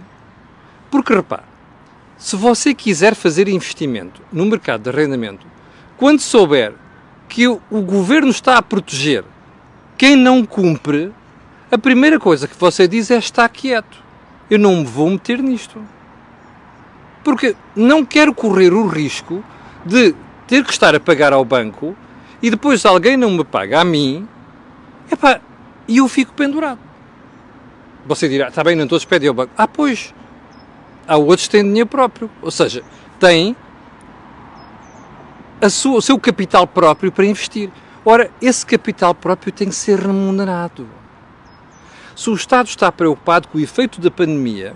Porque 0.89 1.13
repare, 1.13 1.43
se 2.17 2.35
você 2.35 2.73
quiser 2.73 3.15
fazer 3.15 3.47
investimento 3.47 4.21
no 4.31 4.45
mercado 4.45 4.83
de 4.83 4.89
arrendamento, 4.89 5.45
quando 5.97 6.19
souber 6.19 6.73
que 7.27 7.47
o 7.47 7.59
governo 7.81 8.29
está 8.29 8.57
a 8.57 8.61
proteger 8.61 9.23
quem 9.97 10.15
não 10.15 10.45
cumpre, 10.45 11.11
a 11.71 11.77
primeira 11.77 12.19
coisa 12.19 12.47
que 12.47 12.55
você 12.57 12.87
diz 12.87 13.11
é 13.11 13.17
estar 13.17 13.47
quieto. 13.49 14.00
Eu 14.51 14.59
não 14.59 14.75
me 14.75 14.83
vou 14.83 15.09
meter 15.09 15.41
nisto. 15.41 15.81
Porque 17.23 17.55
não 17.73 18.03
quero 18.03 18.33
correr 18.33 18.73
o 18.73 18.85
risco 18.85 19.41
de 19.85 20.13
ter 20.45 20.65
que 20.65 20.71
estar 20.71 20.93
a 20.93 20.99
pagar 20.99 21.31
ao 21.31 21.45
banco 21.45 21.95
e 22.41 22.49
depois 22.49 22.85
alguém 22.85 23.15
não 23.15 23.31
me 23.31 23.45
paga 23.45 23.79
a 23.79 23.85
mim 23.85 24.27
e 25.87 25.97
eu 25.97 26.07
fico 26.09 26.33
pendurado. 26.33 26.79
Você 28.05 28.27
dirá, 28.27 28.49
está 28.49 28.61
bem, 28.61 28.75
não 28.75 28.87
todos 28.87 29.05
pedem 29.05 29.29
ao 29.29 29.33
banco. 29.33 29.53
Ah, 29.57 29.67
pois, 29.67 30.13
há 31.07 31.15
outros 31.15 31.47
que 31.47 31.51
têm 31.51 31.63
dinheiro 31.63 31.87
próprio. 31.87 32.29
Ou 32.41 32.51
seja, 32.51 32.83
têm 33.21 33.55
sua, 35.69 35.97
o 35.97 36.01
seu 36.01 36.19
capital 36.19 36.67
próprio 36.67 37.09
para 37.09 37.25
investir. 37.25 37.71
Ora, 38.03 38.29
esse 38.41 38.65
capital 38.65 39.15
próprio 39.15 39.53
tem 39.53 39.69
que 39.69 39.75
ser 39.75 39.97
remunerado. 39.97 41.00
Se 42.21 42.29
o 42.29 42.35
Estado 42.35 42.67
está 42.67 42.91
preocupado 42.91 43.47
com 43.47 43.57
o 43.57 43.61
efeito 43.61 43.99
da 43.99 44.11
pandemia 44.11 44.75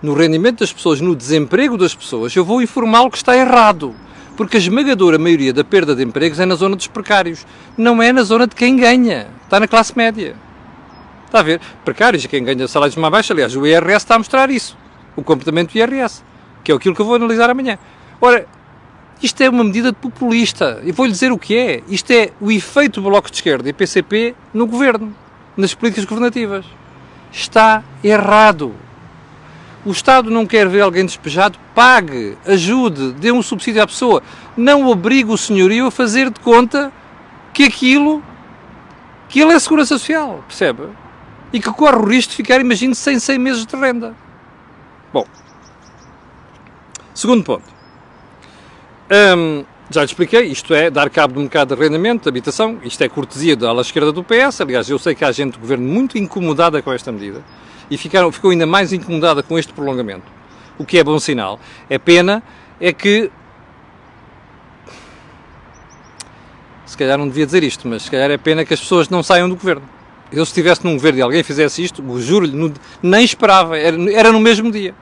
no 0.00 0.14
rendimento 0.14 0.60
das 0.60 0.72
pessoas, 0.72 1.00
no 1.00 1.16
desemprego 1.16 1.76
das 1.76 1.96
pessoas, 1.96 2.36
eu 2.36 2.44
vou 2.44 2.62
informá-lo 2.62 3.10
que 3.10 3.16
está 3.16 3.36
errado. 3.36 3.92
Porque 4.36 4.56
a 4.56 4.60
esmagadora 4.60 5.18
maioria 5.18 5.52
da 5.52 5.64
perda 5.64 5.96
de 5.96 6.04
empregos 6.04 6.38
é 6.38 6.46
na 6.46 6.54
zona 6.54 6.76
dos 6.76 6.86
precários. 6.86 7.44
Não 7.76 8.00
é 8.00 8.12
na 8.12 8.22
zona 8.22 8.46
de 8.46 8.54
quem 8.54 8.76
ganha. 8.76 9.26
Está 9.42 9.58
na 9.58 9.66
classe 9.66 9.96
média. 9.96 10.36
Está 11.24 11.40
a 11.40 11.42
ver? 11.42 11.60
Precários 11.84 12.24
e 12.24 12.28
quem 12.28 12.44
ganha 12.44 12.68
salários 12.68 12.94
mais 12.94 13.10
baixos. 13.10 13.32
Aliás, 13.32 13.56
o 13.56 13.66
IRS 13.66 14.04
está 14.04 14.14
a 14.14 14.18
mostrar 14.18 14.48
isso. 14.48 14.78
O 15.16 15.24
comportamento 15.24 15.72
do 15.72 15.78
IRS. 15.78 16.22
Que 16.62 16.70
é 16.70 16.74
aquilo 16.76 16.94
que 16.94 17.00
eu 17.00 17.06
vou 17.06 17.16
analisar 17.16 17.50
amanhã. 17.50 17.80
Ora, 18.20 18.46
isto 19.20 19.40
é 19.40 19.50
uma 19.50 19.64
medida 19.64 19.92
populista. 19.92 20.80
E 20.84 20.92
vou-lhe 20.92 21.10
dizer 21.10 21.32
o 21.32 21.38
que 21.38 21.58
é. 21.58 21.82
Isto 21.88 22.12
é 22.12 22.30
o 22.40 22.52
efeito 22.52 23.00
do 23.00 23.10
Bloco 23.10 23.28
de 23.28 23.38
Esquerda 23.38 23.68
e 23.68 23.72
PCP 23.72 24.36
no 24.54 24.68
governo, 24.68 25.12
nas 25.56 25.74
políticas 25.74 26.04
governativas. 26.04 26.64
Está 27.32 27.82
errado. 28.02 28.74
O 29.84 29.90
Estado 29.90 30.30
não 30.30 30.46
quer 30.46 30.68
ver 30.68 30.80
alguém 30.80 31.04
despejado, 31.04 31.58
pague, 31.74 32.36
ajude, 32.44 33.12
dê 33.12 33.30
um 33.30 33.42
subsídio 33.42 33.82
à 33.82 33.86
pessoa. 33.86 34.22
Não 34.56 34.86
obrigue 34.88 35.30
o 35.30 35.36
senhorio 35.36 35.86
a 35.86 35.90
fazer 35.90 36.28
de 36.30 36.40
conta 36.40 36.92
que 37.52 37.64
aquilo, 37.64 38.22
que 39.28 39.40
ele 39.40 39.52
é 39.52 39.58
segurança 39.58 39.96
social, 39.96 40.44
percebe? 40.46 40.88
E 41.52 41.60
que 41.60 41.70
corre 41.72 41.96
o 41.96 42.04
risco 42.04 42.30
de 42.30 42.36
ficar, 42.36 42.60
imagine, 42.60 42.94
sem 42.94 43.18
100 43.18 43.38
meses 43.38 43.64
de 43.64 43.76
renda. 43.76 44.14
Bom, 45.12 45.24
segundo 47.14 47.44
ponto. 47.44 47.64
Hum, 49.10 49.64
já 49.90 50.00
lhe 50.00 50.06
expliquei, 50.06 50.46
isto 50.46 50.74
é 50.74 50.90
dar 50.90 51.08
cabo 51.10 51.34
do 51.34 51.40
mercado 51.40 51.74
de 51.74 51.80
arrendamento, 51.80 52.22
de 52.22 52.28
habitação, 52.28 52.78
isto 52.82 53.02
é 53.02 53.08
cortesia 53.08 53.56
da 53.56 53.68
ala 53.68 53.82
esquerda 53.82 54.12
do 54.12 54.22
PS, 54.22 54.60
aliás, 54.60 54.90
eu 54.90 54.98
sei 54.98 55.14
que 55.14 55.24
há 55.24 55.30
gente 55.30 55.54
do 55.54 55.60
governo 55.60 55.86
muito 55.86 56.18
incomodada 56.18 56.82
com 56.82 56.92
esta 56.92 57.12
medida 57.12 57.42
e 57.90 57.96
ficaram, 57.96 58.30
ficou 58.32 58.50
ainda 58.50 58.66
mais 58.66 58.92
incomodada 58.92 59.42
com 59.42 59.58
este 59.58 59.72
prolongamento, 59.72 60.26
o 60.76 60.84
que 60.84 60.98
é 60.98 61.04
bom 61.04 61.18
sinal. 61.18 61.60
É 61.88 61.98
pena 61.98 62.42
é 62.80 62.92
que 62.92 63.30
se 66.84 66.96
calhar 66.96 67.16
não 67.16 67.28
devia 67.28 67.46
dizer 67.46 67.62
isto, 67.62 67.86
mas 67.86 68.02
se 68.02 68.10
calhar 68.10 68.30
é 68.30 68.38
pena 68.38 68.64
que 68.64 68.74
as 68.74 68.80
pessoas 68.80 69.08
não 69.08 69.22
saiam 69.22 69.48
do 69.48 69.54
governo. 69.54 69.88
Eu 70.32 70.44
se 70.44 70.50
estivesse 70.50 70.84
num 70.84 70.94
governo 70.94 71.20
e 71.20 71.22
alguém 71.22 71.42
fizesse 71.44 71.82
isto, 71.82 72.02
juro-lhe, 72.18 72.74
nem 73.00 73.24
esperava, 73.24 73.78
era, 73.78 73.96
era 74.12 74.32
no 74.32 74.40
mesmo 74.40 74.70
dia 74.72 74.94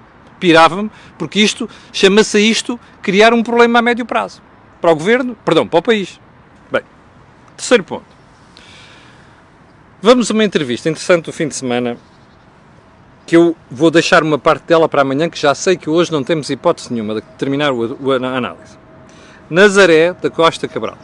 pirava-me, 0.45 0.91
porque 1.17 1.41
isto, 1.41 1.69
chama-se 1.91 2.39
isto, 2.39 2.79
criar 3.01 3.33
um 3.33 3.43
problema 3.43 3.79
a 3.79 3.83
médio 3.83 4.05
prazo. 4.05 4.43
Para 4.85 4.93
o 4.93 4.97
governo, 4.97 5.35
perdão, 5.43 5.67
para 5.67 5.79
o 5.79 5.83
país. 5.83 6.21
Bem, 6.71 6.83
terceiro 7.57 7.83
ponto. 7.83 8.05
Vamos 10.03 10.31
a 10.31 10.35
uma 10.35 10.45
entrevista 10.45 10.91
interessante 10.91 11.25
do 11.25 11.33
fim 11.33 11.49
de 11.49 11.55
semana, 11.55 11.97
que 13.27 13.35
eu 13.35 13.57
vou 13.71 13.91
deixar 13.91 14.23
uma 14.23 14.39
parte 14.39 14.65
dela 14.65 14.87
para 14.87 15.01
amanhã, 15.01 15.31
que 15.31 15.41
já 15.41 15.55
sei 15.55 15.79
que 15.79 15.89
hoje 15.89 16.13
não 16.13 16.23
temos 16.23 16.51
hipótese 16.51 16.93
nenhuma 16.93 17.15
de 17.15 17.23
terminar 17.39 17.73
o, 17.73 18.13
a 18.13 18.17
análise. 18.37 18.77
Nazaré 19.49 20.13
da 20.13 20.29
Costa 20.29 20.69
Cabral. 20.69 20.99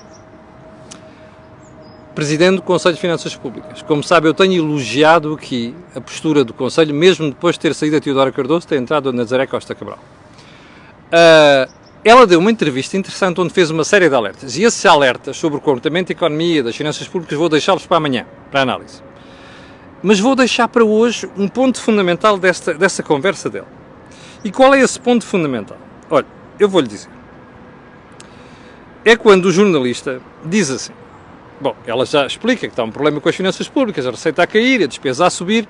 Presidente 2.14 2.56
do 2.56 2.62
Conselho 2.62 2.96
de 2.96 3.00
Finanças 3.00 3.34
Públicas. 3.34 3.80
Como 3.80 4.02
sabe, 4.02 4.28
eu 4.28 4.34
tenho 4.34 4.62
elogiado 4.62 5.32
aqui 5.32 5.74
a 5.96 6.02
postura 6.02 6.44
do 6.44 6.52
Conselho, 6.52 6.94
mesmo 6.94 7.30
depois 7.30 7.54
de 7.54 7.60
ter 7.60 7.74
saído 7.74 7.96
a 7.96 8.00
Teodora 8.02 8.30
Cardoso, 8.30 8.68
ter 8.68 8.76
entrado 8.76 9.08
a 9.08 9.12
Nazaré 9.14 9.46
Costa 9.46 9.74
Cabral. 9.74 9.98
Uh, 11.10 11.79
ela 12.04 12.26
deu 12.26 12.38
uma 12.38 12.50
entrevista 12.50 12.96
interessante 12.96 13.40
onde 13.40 13.52
fez 13.52 13.70
uma 13.70 13.84
série 13.84 14.08
de 14.08 14.14
alertas. 14.14 14.56
E 14.56 14.62
esses 14.62 14.84
alertas 14.86 15.36
sobre 15.36 15.58
o 15.58 15.60
comportamento 15.60 16.08
da 16.08 16.12
economia, 16.12 16.62
das 16.62 16.74
finanças 16.74 17.06
públicas, 17.06 17.36
vou 17.36 17.48
deixá-los 17.48 17.86
para 17.86 17.98
amanhã, 17.98 18.26
para 18.50 18.62
análise. 18.62 19.02
Mas 20.02 20.18
vou 20.18 20.34
deixar 20.34 20.66
para 20.68 20.82
hoje 20.82 21.28
um 21.36 21.46
ponto 21.46 21.80
fundamental 21.80 22.38
desta, 22.38 22.72
dessa 22.72 23.02
conversa 23.02 23.50
dele. 23.50 23.66
E 24.42 24.50
qual 24.50 24.74
é 24.74 24.80
esse 24.80 24.98
ponto 24.98 25.26
fundamental? 25.26 25.76
Olha, 26.08 26.26
eu 26.58 26.68
vou-lhe 26.68 26.88
dizer. 26.88 27.10
É 29.04 29.14
quando 29.14 29.46
o 29.46 29.52
jornalista 29.52 30.22
diz 30.42 30.70
assim: 30.70 30.92
Bom, 31.60 31.76
ela 31.86 32.06
já 32.06 32.26
explica 32.26 32.60
que 32.60 32.72
está 32.72 32.82
um 32.82 32.90
problema 32.90 33.20
com 33.20 33.28
as 33.28 33.36
finanças 33.36 33.68
públicas, 33.68 34.06
a 34.06 34.10
receita 34.10 34.42
a 34.42 34.46
cair, 34.46 34.82
a 34.82 34.86
despesa 34.86 35.26
a 35.26 35.30
subir. 35.30 35.68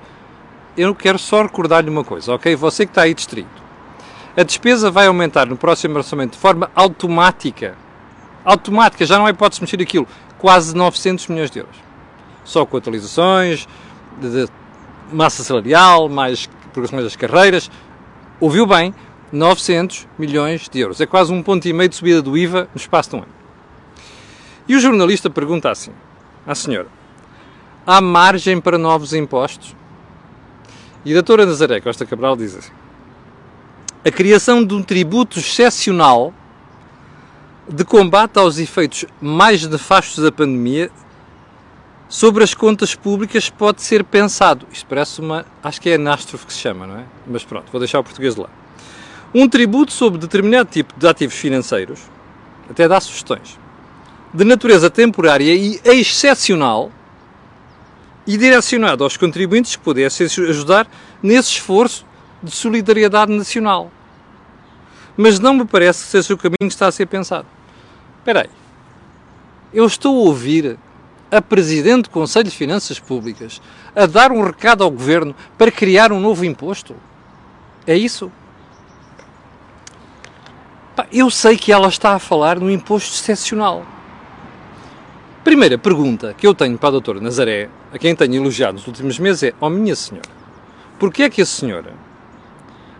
Eu 0.77 0.95
quero 0.95 1.19
só 1.19 1.41
recordar-lhe 1.41 1.89
uma 1.89 2.05
coisa, 2.05 2.33
ok? 2.33 2.55
Você 2.55 2.85
que 2.85 2.91
está 2.91 3.01
aí 3.01 3.13
distrito. 3.13 3.70
A 4.35 4.43
despesa 4.43 4.89
vai 4.89 5.07
aumentar 5.07 5.45
no 5.45 5.57
próximo 5.57 5.97
orçamento 5.97 6.33
de 6.33 6.37
forma 6.37 6.71
automática. 6.73 7.75
Automática, 8.45 9.05
já 9.05 9.17
não 9.17 9.27
é 9.27 9.31
hipótese 9.31 9.61
mexer 9.61 9.81
aquilo. 9.81 10.07
Quase 10.37 10.75
900 10.75 11.27
milhões 11.27 11.51
de 11.51 11.59
euros. 11.59 11.75
Só 12.43 12.65
com 12.65 12.77
atualizações, 12.77 13.67
de, 14.19 14.47
massa 15.11 15.43
salarial, 15.43 16.07
mais 16.07 16.49
progressões 16.71 17.03
das 17.03 17.15
carreiras. 17.15 17.69
Ouviu 18.39 18.65
bem? 18.65 18.93
900 19.31 20.07
milhões 20.17 20.67
de 20.69 20.79
euros. 20.79 21.01
É 21.01 21.05
quase 21.05 21.31
um 21.33 21.43
ponto 21.43 21.67
e 21.67 21.73
meio 21.73 21.89
de 21.89 21.95
subida 21.95 22.21
do 22.21 22.37
IVA 22.37 22.69
no 22.73 22.79
espaço 22.79 23.11
de 23.11 23.15
um 23.17 23.19
ano. 23.19 23.31
E 24.67 24.75
o 24.75 24.79
jornalista 24.79 25.29
pergunta 25.29 25.69
assim 25.69 25.91
à 26.47 26.55
senhora: 26.55 26.87
há 27.85 27.99
margem 27.99 28.59
para 28.59 28.77
novos 28.77 29.13
impostos? 29.13 29.75
E 31.03 31.11
a 31.11 31.13
doutora 31.15 31.45
Nazaré 31.45 31.81
Costa 31.81 32.05
Cabral 32.05 32.35
diz 32.35 32.55
assim: 32.55 32.71
a 34.03 34.09
criação 34.09 34.63
de 34.63 34.73
um 34.73 34.81
tributo 34.81 35.39
excepcional 35.39 36.33
de 37.69 37.85
combate 37.85 38.37
aos 38.37 38.57
efeitos 38.57 39.05
mais 39.21 39.65
nefastos 39.67 40.23
da 40.23 40.31
pandemia 40.31 40.89
sobre 42.09 42.43
as 42.43 42.53
contas 42.53 42.95
públicas 42.95 43.49
pode 43.49 43.81
ser 43.81 44.03
pensado. 44.03 44.67
Isto 44.71 44.85
parece 44.87 45.21
uma. 45.21 45.45
Acho 45.63 45.79
que 45.79 45.89
é 45.89 45.95
anástrofe 45.95 46.47
que 46.47 46.53
se 46.53 46.59
chama, 46.59 46.87
não 46.87 46.97
é? 46.97 47.05
Mas 47.27 47.43
pronto, 47.43 47.71
vou 47.71 47.79
deixar 47.79 47.99
o 47.99 48.03
português 48.03 48.35
de 48.35 48.41
lá. 48.41 48.49
Um 49.33 49.47
tributo 49.47 49.93
sobre 49.93 50.19
determinado 50.19 50.69
tipo 50.69 50.93
de 50.99 51.07
ativos 51.07 51.35
financeiros, 51.35 52.01
até 52.69 52.87
dá 52.87 52.99
sugestões, 52.99 53.57
de 54.33 54.43
natureza 54.43 54.89
temporária 54.89 55.53
e 55.53 55.79
excepcional 55.85 56.91
e 58.27 58.35
direcionado 58.35 59.03
aos 59.03 59.15
contribuintes 59.15 59.75
que 59.75 59.81
pudessem 59.81 60.25
ajudar 60.25 60.87
nesse 61.23 61.51
esforço 61.51 62.05
de 62.41 62.51
solidariedade 62.51 63.31
nacional. 63.31 63.91
Mas 65.15 65.39
não 65.39 65.53
me 65.53 65.65
parece 65.65 66.03
que 66.03 66.09
seja 66.09 66.33
o 66.33 66.37
caminho 66.37 66.57
que 66.59 66.67
está 66.67 66.87
a 66.87 66.91
ser 66.91 67.05
pensado. 67.05 67.47
Espera 68.19 68.41
aí. 68.41 68.49
eu 69.73 69.85
estou 69.85 70.15
a 70.15 70.29
ouvir 70.29 70.77
a 71.31 71.41
Presidente 71.41 72.03
do 72.03 72.09
Conselho 72.09 72.49
de 72.49 72.55
Finanças 72.55 72.99
Públicas 72.99 73.61
a 73.95 74.05
dar 74.05 74.31
um 74.31 74.43
recado 74.43 74.83
ao 74.83 74.91
Governo 74.91 75.35
para 75.57 75.71
criar 75.71 76.11
um 76.11 76.19
novo 76.19 76.43
imposto. 76.43 76.95
É 77.87 77.95
isso? 77.95 78.31
Eu 81.11 81.29
sei 81.29 81.57
que 81.57 81.71
ela 81.71 81.87
está 81.87 82.13
a 82.13 82.19
falar 82.19 82.59
no 82.59 82.69
imposto 82.69 83.15
excepcional. 83.15 83.85
Primeira 85.43 85.77
pergunta 85.77 86.35
que 86.37 86.45
eu 86.45 86.53
tenho 86.53 86.77
para 86.77 86.89
a 86.89 86.91
doutora 86.91 87.19
Nazaré, 87.19 87.69
a 87.91 87.97
quem 87.97 88.15
tenho 88.15 88.35
elogiado 88.35 88.73
nos 88.73 88.85
últimos 88.85 89.17
meses, 89.17 89.43
é: 89.43 89.53
Ó 89.59 89.65
oh, 89.65 89.69
minha 89.69 89.95
senhora, 89.95 90.29
porquê 90.99 91.23
é 91.23 91.29
que 91.29 91.41
a 91.41 91.45
senhora 91.45 91.93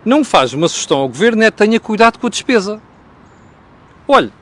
não 0.04 0.24
faz 0.24 0.52
uma 0.52 0.68
sugestão 0.68 0.98
ao 0.98 1.08
Governo 1.08 1.42
é 1.42 1.50
tenha 1.50 1.78
cuidado 1.78 2.18
com 2.18 2.26
a 2.26 2.30
despesa? 2.30 2.80
Olhe, 4.06 4.32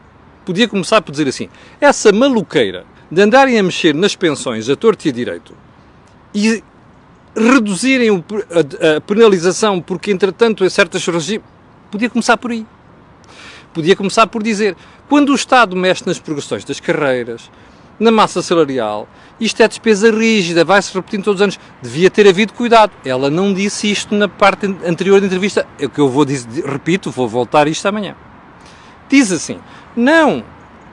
podia 0.45 0.69
começar 0.69 1.01
por 1.03 1.13
dizer 1.13 1.29
assim: 1.29 1.49
essa 1.81 2.13
maluqueira 2.13 2.85
de 3.11 3.23
andarem 3.23 3.59
a 3.59 3.63
mexer 3.63 3.95
nas 3.95 4.17
pensões 4.17 4.69
a 4.69 4.77
torto 4.77 5.07
e 5.07 5.11
a 5.11 5.13
direito 5.13 5.55
e 6.35 6.63
reduzirem 7.37 8.11
a, 8.11 9.01
penalização 9.01 9.81
porque, 9.81 10.11
entretanto, 10.11 10.65
em 10.65 10.69
certas 10.69 11.05
regimes, 11.07 11.45
podia 11.91 12.09
começar 12.09 12.37
por 12.37 12.51
aí. 12.51 12.67
Podia 13.73 13.95
começar 13.95 14.27
por 14.27 14.43
dizer, 14.43 14.77
quando 15.09 15.31
o 15.31 15.35
Estado 15.35 15.77
mexe 15.77 16.05
nas 16.07 16.19
progressões 16.19 16.65
das 16.65 16.81
carreiras, 16.81 17.51
na 17.99 18.11
massa 18.11 18.43
salarial, 18.43 19.09
isto 19.41 19.63
é 19.63 19.69
despesa 19.69 20.11
rígida, 20.11 20.65
vai-se 20.65 20.95
repetindo 20.95 21.25
todos 21.25 21.41
os 21.41 21.43
anos. 21.43 21.61
Devia 21.81 22.11
ter 22.11 22.29
havido 22.29 22.53
cuidado. 22.53 22.93
Ela 23.05 23.31
não 23.31 23.55
disse 23.55 23.91
isto 23.91 24.15
na 24.15 24.29
parte 24.29 24.67
anterior 24.87 25.19
da 25.19 25.27
entrevista. 25.27 25.67
É 25.79 25.87
o 25.87 25.91
que 25.91 25.99
eu 25.99 26.11
vou 26.11 26.27
dizer, 26.27 26.65
repito, 26.67 27.11
vou 27.11 27.27
voltar 27.27 27.67
isto 27.67 27.87
amanhã. 27.87 28.15
Diz 29.09 29.33
assim: 29.33 29.59
não, 29.97 30.45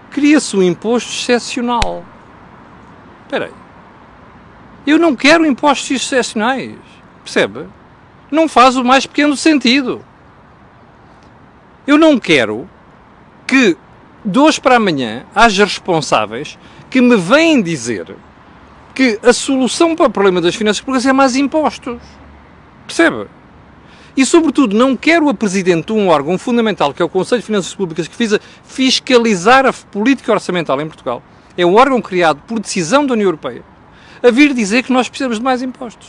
cria-se 0.10 0.56
um 0.56 0.64
imposto 0.64 1.12
excepcional. 1.12 2.06
Espera 3.26 3.46
aí. 3.46 3.52
Eu 4.86 4.98
não 4.98 5.14
quero 5.14 5.46
impostos 5.46 5.92
excepcionais. 5.92 6.78
Percebe? 7.24 7.68
Não 8.32 8.48
faz 8.48 8.78
o 8.78 8.84
mais 8.84 9.06
pequeno 9.06 9.36
sentido. 9.36 10.04
Eu 11.86 11.98
não 11.98 12.18
quero 12.18 12.70
que 13.46 13.78
de 14.24 14.40
hoje 14.40 14.60
para 14.60 14.78
amanhã 14.78 15.26
haja 15.36 15.66
responsáveis 15.66 16.58
que 16.90 17.02
me 17.02 17.18
vêm 17.18 17.62
dizer 17.62 18.16
que 18.98 19.20
a 19.22 19.32
solução 19.32 19.96
para 19.96 20.08
o 20.08 20.10
problema 20.10 20.42
das 20.42 20.56
finanças 20.56 20.82
públicas 20.82 21.06
é 21.06 21.14
mais 21.14 21.36
impostos. 21.36 22.02
Percebe? 22.88 23.28
E, 24.16 24.26
sobretudo, 24.26 24.76
não 24.76 24.98
quero 24.98 25.30
a 25.30 25.36
presidente 25.36 25.86
de 25.86 25.94
um 25.94 26.08
órgão 26.08 26.36
fundamental, 26.36 26.92
que 26.92 27.04
é 27.04 27.06
o 27.06 27.10
Conselho 27.10 27.40
de 27.40 27.46
Finanças 27.46 27.76
Públicas, 27.76 28.08
que 28.08 28.18
visa 28.18 28.42
fiscalizar 28.64 29.68
a 29.68 29.72
política 29.72 30.32
orçamental 30.32 30.82
em 30.82 30.88
Portugal. 30.88 31.22
É 31.56 31.64
um 31.64 31.76
órgão 31.76 32.02
criado 32.02 32.42
por 32.48 32.60
decisão 32.60 33.06
da 33.06 33.14
União 33.14 33.28
Europeia, 33.28 33.62
a 34.24 34.32
vir 34.32 34.52
dizer 34.56 34.82
que 34.82 34.92
nós 34.92 35.08
precisamos 35.08 35.38
de 35.38 35.44
mais 35.44 35.62
impostos. 35.62 36.08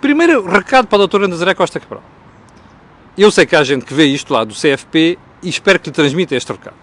Primeiro 0.00 0.46
recado 0.46 0.86
para 0.86 0.96
a 0.96 1.00
doutora 1.00 1.28
Nazaré 1.28 1.52
Costa 1.52 1.78
Cabral. 1.78 2.02
Eu 3.18 3.30
sei 3.30 3.44
que 3.44 3.54
há 3.54 3.62
gente 3.62 3.84
que 3.84 3.92
vê 3.92 4.06
isto 4.06 4.32
lá 4.32 4.44
do 4.44 4.54
CFP 4.54 5.18
e 5.42 5.48
espero 5.50 5.78
que 5.78 5.90
lhe 5.90 5.94
transmita 5.94 6.34
este 6.34 6.50
recado. 6.50 6.76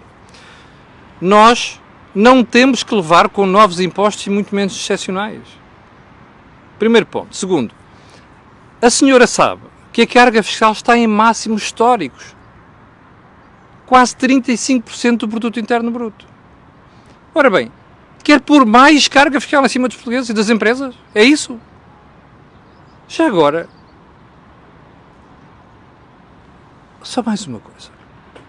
Nós 1.19 1.78
não 2.13 2.43
temos 2.43 2.83
que 2.83 2.95
levar 2.95 3.29
com 3.29 3.45
novos 3.45 3.79
impostos 3.79 4.25
e 4.25 4.29
muito 4.29 4.55
menos 4.55 4.75
excepcionais. 4.75 5.41
Primeiro 6.77 7.05
ponto. 7.05 7.35
Segundo, 7.35 7.73
a 8.81 8.89
senhora 8.89 9.27
sabe 9.27 9.61
que 9.91 10.01
a 10.01 10.07
carga 10.07 10.41
fiscal 10.41 10.71
está 10.71 10.97
em 10.97 11.07
máximos 11.07 11.63
históricos. 11.63 12.35
Quase 13.85 14.15
35% 14.15 15.17
do 15.17 15.27
produto 15.27 15.59
interno 15.59 15.91
bruto. 15.91 16.25
Ora 17.33 17.49
bem, 17.49 17.71
quer 18.23 18.39
pôr 18.39 18.65
mais 18.65 19.07
carga 19.07 19.39
fiscal 19.41 19.63
acima 19.63 19.87
dos 19.87 19.97
portugueses 19.97 20.29
e 20.29 20.33
das 20.33 20.49
empresas? 20.49 20.95
É 21.13 21.23
isso? 21.23 21.59
Já 23.07 23.25
agora, 23.25 23.67
só 27.01 27.24
mais 27.24 27.45
uma 27.48 27.59
coisa. 27.59 27.89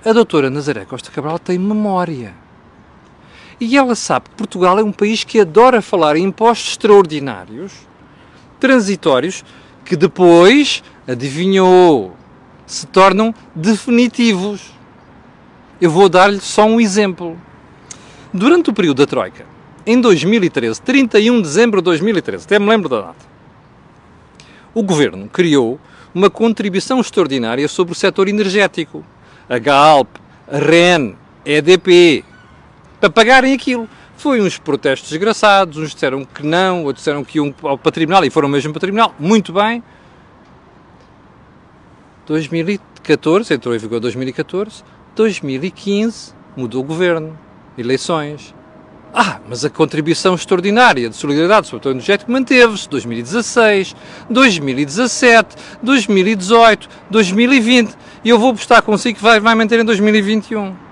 A 0.04 0.12
doutora 0.12 0.50
Nazaré 0.50 0.84
Costa 0.84 1.10
Cabral 1.10 1.38
tem 1.38 1.58
memória. 1.58 2.34
E 3.60 3.76
ela 3.76 3.94
sabe 3.94 4.30
que 4.30 4.36
Portugal 4.36 4.78
é 4.78 4.82
um 4.82 4.90
país 4.90 5.22
que 5.22 5.38
adora 5.38 5.82
falar 5.82 6.16
em 6.16 6.24
impostos 6.24 6.70
extraordinários, 6.70 7.72
transitórios, 8.58 9.44
que 9.84 9.94
depois, 9.96 10.82
adivinhou, 11.06 12.16
se 12.66 12.86
tornam 12.86 13.34
definitivos. 13.54 14.72
Eu 15.78 15.90
vou 15.90 16.08
dar-lhe 16.08 16.40
só 16.40 16.64
um 16.64 16.80
exemplo. 16.80 17.38
Durante 18.32 18.70
o 18.70 18.72
período 18.72 18.98
da 18.98 19.06
Troika, 19.06 19.44
em 19.86 20.00
2013, 20.00 20.80
31 20.80 21.36
de 21.36 21.42
dezembro 21.42 21.80
de 21.80 21.84
2013, 21.84 22.44
até 22.44 22.58
me 22.58 22.68
lembro 22.68 22.88
da 22.88 23.00
data, 23.00 23.26
o 24.72 24.82
governo 24.82 25.28
criou 25.28 25.78
uma 26.14 26.30
contribuição 26.30 27.00
extraordinária 27.00 27.66
sobre 27.68 27.92
o 27.92 27.96
setor 27.96 28.28
energético. 28.28 29.04
A 29.48 29.58
GALP, 29.58 30.08
a 30.50 30.58
REN, 30.58 31.14
a 31.44 31.50
EDP, 31.50 32.24
para 33.00 33.10
pagarem 33.10 33.54
aquilo. 33.54 33.88
Foi 34.16 34.40
uns 34.40 34.58
protestos 34.58 35.08
desgraçados, 35.08 35.78
uns 35.78 35.94
disseram 35.94 36.24
que 36.24 36.44
não, 36.44 36.84
outros 36.84 36.98
disseram 36.98 37.24
que 37.24 37.38
iam 37.38 37.54
ao 37.62 37.78
patrimonial 37.78 38.24
e 38.24 38.30
foram 38.30 38.48
mesmo 38.48 38.70
para 38.70 38.80
patrimonial. 38.80 39.14
Muito 39.18 39.52
bem. 39.52 39.82
2014, 42.26 43.54
entrou 43.54 43.74
em 43.74 43.78
vigor 43.78 43.98
2014, 43.98 44.84
2015 45.16 46.34
mudou 46.56 46.82
o 46.82 46.84
governo, 46.84 47.36
eleições. 47.76 48.54
Ah, 49.12 49.40
mas 49.48 49.64
a 49.64 49.70
contribuição 49.70 50.36
extraordinária 50.36 51.08
de 51.08 51.16
solidariedade 51.16 51.66
sobre 51.66 51.88
o 51.88 51.90
energético 51.90 52.30
manteve-se 52.30 52.88
2016, 52.88 53.96
2017, 54.28 55.56
2018, 55.82 56.88
2020 57.10 57.96
e 58.22 58.28
eu 58.28 58.38
vou 58.38 58.54
postar 58.54 58.82
consigo 58.82 59.16
que 59.16 59.22
vai, 59.22 59.40
vai 59.40 59.54
manter 59.56 59.80
em 59.80 59.84
2021. 59.84 60.89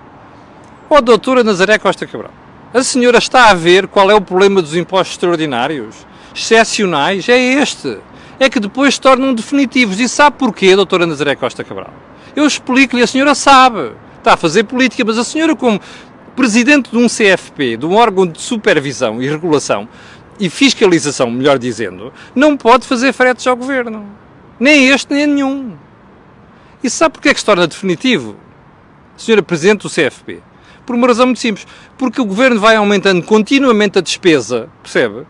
Oh, 0.91 1.01
doutora 1.01 1.43
Nazaré 1.43 1.77
Costa 1.77 2.07
Cabral, 2.07 2.31
a 2.73 2.81
senhora 2.81 3.19
está 3.19 3.51
a 3.51 3.53
ver 3.53 3.85
qual 3.85 4.09
é 4.09 4.15
o 4.15 4.21
problema 4.21 4.59
dos 4.59 4.75
impostos 4.75 5.11
extraordinários? 5.11 5.95
Excepcionais? 6.35 7.29
É 7.29 7.37
este. 7.37 7.99
É 8.39 8.49
que 8.49 8.59
depois 8.59 8.95
se 8.95 9.01
tornam 9.01 9.35
definitivos. 9.35 9.99
E 9.99 10.09
sabe 10.09 10.37
porquê, 10.39 10.75
doutora 10.75 11.05
Nazaré 11.05 11.35
Costa 11.35 11.63
Cabral? 11.63 11.93
Eu 12.35 12.43
explico-lhe, 12.43 13.03
a 13.03 13.07
senhora 13.07 13.35
sabe. 13.35 13.91
Está 14.17 14.33
a 14.33 14.37
fazer 14.37 14.63
política, 14.63 15.03
mas 15.05 15.19
a 15.19 15.23
senhora, 15.23 15.55
como 15.55 15.79
presidente 16.35 16.89
de 16.89 16.97
um 16.97 17.05
CFP, 17.05 17.77
de 17.77 17.85
um 17.85 17.93
órgão 17.95 18.25
de 18.25 18.41
supervisão 18.41 19.21
e 19.21 19.27
regulação 19.27 19.87
e 20.39 20.49
fiscalização, 20.49 21.29
melhor 21.29 21.59
dizendo, 21.59 22.11
não 22.33 22.57
pode 22.57 22.87
fazer 22.87 23.13
fretes 23.13 23.45
ao 23.45 23.55
governo. 23.55 24.07
Nem 24.59 24.87
este, 24.87 25.13
nem 25.13 25.27
nenhum. 25.27 25.77
E 26.83 26.89
sabe 26.89 27.13
porquê 27.13 27.29
é 27.29 27.33
que 27.35 27.39
se 27.39 27.45
torna 27.45 27.67
definitivo? 27.67 28.35
Senhora 29.15 29.43
Presidente 29.43 29.81
do 29.81 29.89
CFP, 29.89 30.41
por 30.89 30.95
uma 30.95 31.05
razão 31.05 31.27
muito 31.27 31.39
simples. 31.39 31.67
Porque 31.99 32.19
o 32.19 32.25
governo 32.25 32.59
vai 32.59 32.75
aumentando 32.75 33.21
continuamente 33.21 33.99
a 33.99 34.01
despesa, 34.01 34.69
percebe? 34.81 35.23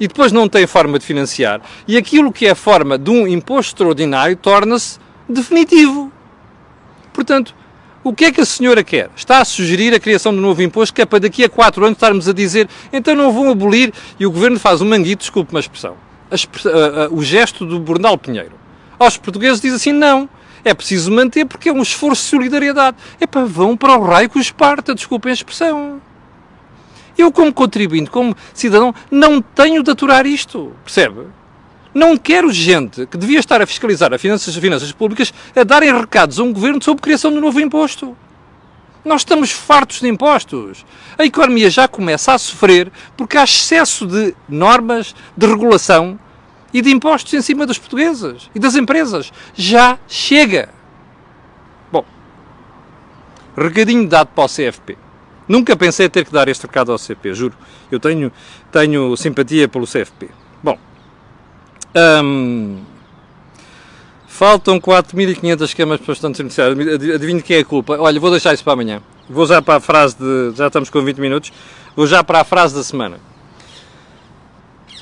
E 0.00 0.08
depois 0.08 0.32
não 0.32 0.48
tem 0.48 0.66
forma 0.66 0.98
de 0.98 1.06
financiar. 1.06 1.60
E 1.86 1.96
aquilo 1.96 2.32
que 2.32 2.44
é 2.46 2.52
forma 2.52 2.98
de 2.98 3.12
um 3.12 3.24
imposto 3.24 3.70
extraordinário 3.74 4.36
torna-se 4.36 4.98
definitivo. 5.28 6.10
Portanto, 7.12 7.54
o 8.02 8.12
que 8.12 8.24
é 8.24 8.32
que 8.32 8.40
a 8.40 8.44
senhora 8.44 8.82
quer? 8.82 9.08
Está 9.14 9.38
a 9.38 9.44
sugerir 9.44 9.94
a 9.94 10.00
criação 10.00 10.32
de 10.32 10.40
um 10.40 10.42
novo 10.42 10.60
imposto 10.62 10.92
que 10.92 11.02
é 11.02 11.06
para 11.06 11.20
daqui 11.20 11.44
a 11.44 11.48
quatro 11.48 11.84
anos 11.84 11.96
estarmos 11.96 12.28
a 12.28 12.32
dizer 12.32 12.68
então 12.92 13.14
não 13.14 13.30
vão 13.30 13.52
abolir 13.52 13.92
e 14.18 14.26
o 14.26 14.32
governo 14.32 14.58
faz 14.58 14.80
um 14.80 14.88
manguito, 14.88 15.20
desculpe 15.20 15.54
uma 15.54 15.60
expressão, 15.60 15.94
a, 16.28 16.34
a, 16.34 17.04
a, 17.04 17.08
o 17.08 17.22
gesto 17.22 17.64
do 17.64 17.78
Bernal 17.78 18.18
Pinheiro. 18.18 18.52
Aos 18.98 19.16
portugueses 19.16 19.60
diz 19.60 19.74
assim, 19.74 19.92
não, 19.92 20.28
é 20.64 20.72
preciso 20.72 21.12
manter 21.12 21.44
porque 21.44 21.68
é 21.68 21.72
um 21.72 21.82
esforço 21.82 22.22
de 22.22 22.28
solidariedade. 22.28 22.96
É 23.20 23.26
para 23.26 23.44
vão 23.44 23.76
para 23.76 23.96
o 23.96 24.02
raio 24.02 24.30
que 24.30 24.38
os 24.38 24.50
parta, 24.50 24.94
desculpem 24.94 25.30
a 25.30 25.34
expressão. 25.34 26.00
Eu, 27.16 27.30
como 27.30 27.52
contribuinte, 27.52 28.10
como 28.10 28.36
cidadão, 28.52 28.94
não 29.10 29.40
tenho 29.40 29.82
de 29.82 29.90
aturar 29.90 30.26
isto, 30.26 30.72
percebe? 30.82 31.26
Não 31.94 32.16
quero 32.16 32.52
gente 32.52 33.06
que 33.06 33.16
devia 33.16 33.38
estar 33.38 33.62
a 33.62 33.66
fiscalizar 33.66 34.12
as 34.12 34.20
finanças, 34.20 34.48
as 34.48 34.60
finanças 34.60 34.90
públicas 34.90 35.32
a 35.54 35.62
darem 35.62 35.96
recados 35.96 36.40
a 36.40 36.42
um 36.42 36.52
governo 36.52 36.82
sobre 36.82 37.00
a 37.00 37.04
criação 37.04 37.30
de 37.30 37.38
um 37.38 37.40
novo 37.40 37.60
imposto. 37.60 38.16
Nós 39.04 39.20
estamos 39.20 39.52
fartos 39.52 40.00
de 40.00 40.08
impostos. 40.08 40.84
A 41.16 41.24
economia 41.24 41.70
já 41.70 41.86
começa 41.86 42.32
a 42.32 42.38
sofrer 42.38 42.90
porque 43.16 43.36
há 43.36 43.44
excesso 43.44 44.06
de 44.06 44.34
normas, 44.48 45.14
de 45.36 45.46
regulação 45.46 46.18
e 46.74 46.82
de 46.82 46.90
impostos 46.90 47.32
em 47.32 47.40
cima 47.40 47.64
dos 47.64 47.78
portugueses 47.78 48.50
e 48.52 48.58
das 48.58 48.74
empresas. 48.74 49.32
Já 49.54 49.96
chega. 50.08 50.68
Bom, 51.92 52.04
recadinho 53.56 54.08
dado 54.08 54.30
para 54.34 54.44
o 54.44 54.48
CFP. 54.48 54.98
Nunca 55.46 55.76
pensei 55.76 56.08
ter 56.08 56.24
que 56.24 56.32
dar 56.32 56.48
este 56.48 56.62
recado 56.62 56.90
ao 56.90 56.98
CFP, 56.98 57.32
juro. 57.32 57.54
Eu 57.92 58.00
tenho, 58.00 58.32
tenho 58.72 59.16
simpatia 59.16 59.68
pelo 59.68 59.86
CFP. 59.86 60.30
Bom, 60.62 60.76
hum, 62.24 62.80
faltam 64.26 64.80
4.500 64.80 65.76
camas 65.76 66.00
para 66.00 66.10
o 66.10 66.12
estado 66.12 66.36
judiciário. 66.36 66.76
Adivinho 67.14 67.40
quem 67.40 67.58
é 67.58 67.60
a 67.60 67.64
culpa. 67.64 67.96
Olha, 68.00 68.18
vou 68.18 68.30
deixar 68.30 68.52
isso 68.52 68.64
para 68.64 68.72
amanhã. 68.72 69.00
Vou 69.30 69.46
já 69.46 69.62
para 69.62 69.76
a 69.76 69.80
frase 69.80 70.16
de. 70.18 70.56
Já 70.56 70.66
estamos 70.66 70.90
com 70.90 71.02
20 71.04 71.18
minutos. 71.20 71.52
Vou 71.94 72.06
já 72.06 72.24
para 72.24 72.40
a 72.40 72.44
frase 72.44 72.74
da 72.74 72.82
semana. 72.82 73.20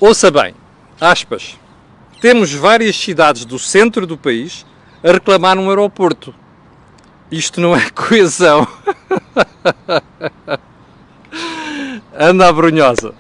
Ouça 0.01 0.31
bem, 0.31 0.55
aspas. 1.01 1.62
Temos 2.23 2.53
várias 2.53 2.95
cidades 2.95 3.45
do 3.45 3.59
centro 3.59 4.07
do 4.07 4.17
país 4.17 4.65
a 5.03 5.11
reclamar 5.11 5.59
um 5.59 5.69
aeroporto. 5.69 6.33
Isto 7.33 7.61
não 7.61 7.75
é 7.75 7.91
coesão. 7.91 8.65
Anda 12.17 12.49
a 12.49 12.53
brunhosa. 12.53 13.13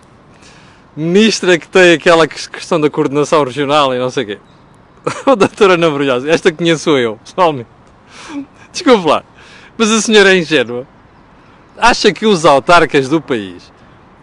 Ministra 0.96 1.58
que 1.58 1.66
tem 1.66 1.94
aquela 1.94 2.28
questão 2.28 2.80
da 2.80 2.88
coordenação 2.88 3.42
regional 3.42 3.92
e 3.92 3.98
não 3.98 4.08
sei 4.08 4.22
o 4.22 4.26
quê. 4.28 4.38
Oh, 5.26 5.34
doutora 5.34 5.74
Ana 5.74 5.90
Brunhosa, 5.90 6.30
esta 6.30 6.52
conheço 6.52 6.90
eu, 6.90 7.18
pessoalmente. 7.24 7.68
Desculpe 8.70 9.08
lá, 9.08 9.24
mas 9.76 9.90
a 9.90 10.00
senhora 10.00 10.32
é 10.32 10.38
ingênua. 10.38 10.86
Acha 11.76 12.12
que 12.12 12.24
os 12.24 12.44
autarcas 12.44 13.08
do 13.08 13.20
país 13.20 13.72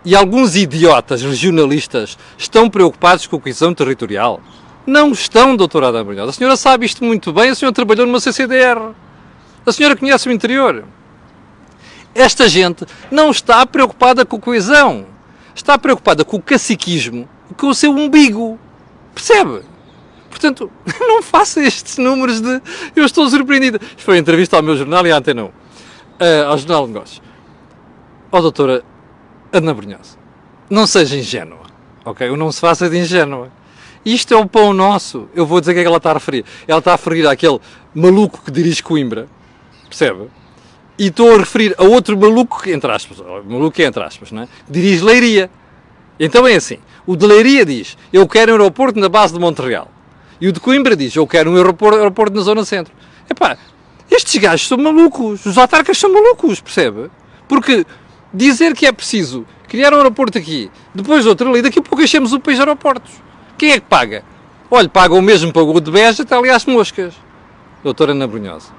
e 0.05 0.15
alguns 0.15 0.55
idiotas 0.55 1.21
regionalistas 1.21 2.17
estão 2.37 2.69
preocupados 2.69 3.27
com 3.27 3.35
a 3.35 3.41
coesão 3.41 3.73
territorial? 3.73 4.39
Não 4.85 5.11
estão, 5.11 5.55
doutora 5.55 5.87
Ana 5.87 6.03
Brunhosa. 6.03 6.29
A 6.29 6.33
senhora 6.33 6.57
sabe 6.57 6.85
isto 6.85 7.03
muito 7.03 7.31
bem, 7.31 7.49
a 7.49 7.55
senhora 7.55 7.73
trabalhou 7.73 8.05
numa 8.05 8.19
CCDR. 8.19 8.93
A 9.65 9.71
senhora 9.71 9.95
conhece 9.95 10.27
o 10.27 10.31
interior. 10.31 10.85
Esta 12.15 12.47
gente 12.47 12.85
não 13.11 13.29
está 13.29 13.65
preocupada 13.65 14.25
com 14.25 14.37
a 14.37 14.39
coesão. 14.39 15.05
Está 15.53 15.77
preocupada 15.77 16.25
com 16.25 16.37
o 16.37 16.41
caciquismo 16.41 17.27
e 17.51 17.53
com 17.53 17.67
o 17.67 17.75
seu 17.75 17.91
umbigo. 17.91 18.59
Percebe? 19.13 19.61
Portanto, 20.29 20.71
não 21.01 21.21
faça 21.21 21.61
estes 21.61 21.97
números 21.97 22.39
de 22.41 22.61
eu 22.95 23.05
estou 23.05 23.29
surpreendido. 23.29 23.79
Isto 23.81 24.03
foi 24.03 24.17
entrevista 24.17 24.55
ao 24.55 24.63
meu 24.63 24.75
jornal 24.77 25.05
e 25.05 25.11
à 25.11 25.17
Antena 25.17 25.43
1, 25.43 25.45
uh, 25.45 25.51
ao 26.47 26.57
Jornal 26.57 26.87
de 26.87 26.93
Negócios. 26.93 27.21
Ó 28.31 28.37
oh, 28.37 28.41
doutora 28.41 28.83
Ana 29.51 29.73
Brunhosa, 29.73 30.17
não 30.69 30.85
seja 30.85 31.17
ingênua, 31.17 31.61
ok? 32.05 32.29
não 32.37 32.51
se 32.51 32.61
faça 32.61 32.89
de 32.89 32.97
ingênua. 32.97 33.51
Isto 34.05 34.33
é 34.33 34.37
o 34.37 34.45
pão 34.45 34.73
nosso. 34.73 35.27
Eu 35.35 35.45
vou 35.45 35.59
dizer 35.59 35.71
o 35.71 35.73
que 35.75 35.79
é 35.79 35.83
que 35.83 35.87
ela 35.87 35.97
está 35.97 36.11
a 36.11 36.13
referir. 36.13 36.45
Ela 36.67 36.79
está 36.79 36.93
a 36.93 36.95
referir 36.95 37.27
àquele 37.27 37.59
maluco 37.93 38.41
que 38.43 38.51
dirige 38.51 38.81
Coimbra, 38.81 39.27
percebe? 39.87 40.29
E 40.97 41.07
estou 41.07 41.33
a 41.33 41.37
referir 41.37 41.75
a 41.77 41.83
outro 41.83 42.17
maluco, 42.17 42.67
entre 42.69 42.91
aspas, 42.91 43.19
maluco 43.45 43.81
é 43.81 43.85
entre 43.85 44.03
aspas, 44.03 44.31
não 44.31 44.43
é? 44.43 44.47
dirige 44.69 45.03
Leiria. 45.03 45.49
Então 46.19 46.45
é 46.45 46.55
assim, 46.55 46.77
o 47.07 47.15
de 47.15 47.25
Leiria 47.25 47.65
diz, 47.65 47.97
eu 48.11 48.27
quero 48.27 48.51
um 48.51 48.55
aeroporto 48.55 48.99
na 48.99 49.07
base 49.07 49.33
de 49.33 49.39
Montreal. 49.39 49.89
E 50.41 50.47
o 50.47 50.51
de 50.51 50.59
Coimbra 50.59 50.95
diz, 50.95 51.15
eu 51.15 51.25
quero 51.25 51.51
um 51.51 51.55
aeroporto, 51.55 51.97
aeroporto 51.97 52.35
na 52.35 52.41
zona 52.41 52.65
centro. 52.65 52.93
Epá, 53.29 53.57
estes 54.11 54.41
gajos 54.41 54.67
são 54.67 54.77
malucos, 54.77 55.45
os 55.45 55.57
autarcas 55.57 55.97
são 55.97 56.11
malucos, 56.11 56.59
percebe? 56.59 57.09
Porque 57.47 57.85
dizer 58.33 58.73
que 58.73 58.85
é 58.85 58.91
preciso 58.91 59.45
criar 59.67 59.93
um 59.93 59.97
aeroporto 59.97 60.37
aqui, 60.37 60.69
depois 60.93 61.25
outro 61.25 61.49
ali, 61.49 61.61
daqui 61.61 61.79
a 61.79 61.81
pouco 61.81 62.03
achamos 62.03 62.33
o 62.33 62.39
país 62.39 62.57
de 62.57 62.61
aeroportos. 62.61 63.28
Quem 63.59 63.73
é 63.73 63.79
que 63.81 63.87
paga? 63.87 64.23
Olha, 64.71 64.87
paga 64.87 65.13
o 65.13 65.21
mesmo 65.21 65.51
pagou 65.51 65.81
de 65.81 65.91
Beja 65.91 66.23
até 66.23 66.33
ali 66.33 66.49
às 66.49 66.65
moscas. 66.65 67.13
Doutora 67.83 68.13
Ana 68.13 68.25
Brunhosa, 68.25 68.69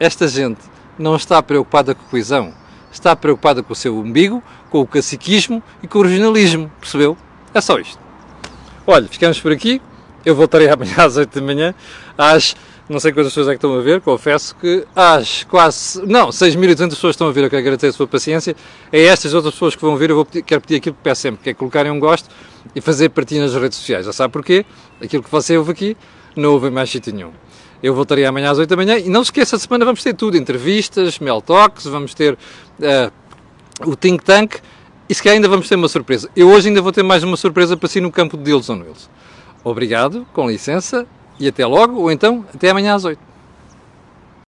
esta 0.00 0.26
gente 0.26 0.58
não 0.98 1.14
está 1.14 1.40
preocupada 1.40 1.94
com 1.94 2.02
a 2.04 2.10
coesão, 2.10 2.52
está 2.90 3.14
preocupada 3.14 3.62
com 3.62 3.72
o 3.72 3.76
seu 3.76 3.96
umbigo, 3.96 4.42
com 4.70 4.80
o 4.80 4.86
caciquismo 4.88 5.62
e 5.84 5.86
com 5.86 6.00
o 6.00 6.02
regionalismo, 6.02 6.68
percebeu? 6.80 7.16
É 7.54 7.60
só 7.60 7.78
isto. 7.78 8.00
Olha, 8.84 9.06
ficamos 9.06 9.38
por 9.38 9.52
aqui. 9.52 9.80
Eu 10.24 10.34
voltarei 10.34 10.66
amanhã 10.70 10.96
às 10.98 11.16
8 11.16 11.38
da 11.38 11.46
manhã, 11.46 11.72
às 12.18 12.56
não 12.88 12.98
sei 12.98 13.12
quantas 13.12 13.30
pessoas 13.30 13.46
é 13.46 13.50
que 13.52 13.58
estão 13.58 13.78
a 13.78 13.80
ver, 13.80 14.00
confesso 14.00 14.56
que 14.56 14.84
às 14.96 15.44
quase, 15.44 16.04
não, 16.04 16.30
6.200 16.30 16.88
pessoas 16.88 17.14
estão 17.14 17.28
a 17.28 17.32
ver, 17.32 17.44
eu 17.44 17.50
quero 17.50 17.60
agradecer 17.60 17.86
a 17.86 17.92
sua 17.92 18.08
paciência. 18.08 18.56
A 18.92 18.96
estas 18.96 19.32
outras 19.32 19.54
pessoas 19.54 19.76
que 19.76 19.80
vão 19.80 19.96
ver, 19.96 20.10
eu 20.10 20.16
vou 20.16 20.24
pedir, 20.24 20.42
quero 20.42 20.60
pedir 20.60 20.76
aquilo 20.76 20.96
que 20.96 21.02
peço 21.02 21.20
sempre, 21.20 21.40
que 21.44 21.50
é 21.50 21.54
colocarem 21.54 21.92
um 21.92 22.00
gosto 22.00 22.28
e 22.74 22.80
fazer 22.80 23.08
partilha 23.10 23.42
nas 23.42 23.54
redes 23.54 23.78
sociais. 23.78 24.06
Já 24.06 24.12
sabe 24.12 24.32
porquê? 24.32 24.64
Aquilo 25.00 25.22
que 25.22 25.30
você 25.30 25.56
ouve 25.56 25.72
aqui, 25.72 25.96
não 26.36 26.52
ouve 26.52 26.70
mais 26.70 26.90
sítio 26.90 27.14
nenhum. 27.14 27.32
Eu 27.82 27.94
voltarei 27.94 28.24
amanhã 28.24 28.50
às 28.50 28.58
8 28.58 28.70
da 28.70 28.76
manhã 28.76 28.98
e 28.98 29.08
não 29.08 29.24
se 29.24 29.28
esqueça, 29.28 29.56
a 29.56 29.58
semana 29.58 29.84
vamos 29.84 30.02
ter 30.02 30.14
tudo, 30.14 30.36
entrevistas, 30.36 31.18
Mel 31.18 31.40
Talks, 31.40 31.84
vamos 31.86 32.14
ter 32.14 32.34
uh, 32.34 33.12
o 33.84 33.96
Think 33.96 34.24
Tank 34.24 34.56
e 35.08 35.14
se 35.14 35.22
calhar 35.22 35.34
ainda 35.34 35.48
vamos 35.48 35.68
ter 35.68 35.74
uma 35.74 35.88
surpresa. 35.88 36.30
Eu 36.36 36.48
hoje 36.48 36.68
ainda 36.68 36.80
vou 36.80 36.92
ter 36.92 37.02
mais 37.02 37.24
uma 37.24 37.36
surpresa 37.36 37.76
para 37.76 37.88
si 37.88 38.00
no 38.00 38.12
campo 38.12 38.36
de 38.36 38.44
Deals 38.44 38.70
on 38.70 38.80
Wheels. 38.80 39.10
Obrigado, 39.64 40.26
com 40.32 40.48
licença, 40.48 41.06
e 41.38 41.48
até 41.48 41.66
logo, 41.66 42.00
ou 42.00 42.10
então 42.10 42.44
até 42.54 42.70
amanhã 42.70 42.94
às 42.94 43.04
8. 43.04 43.31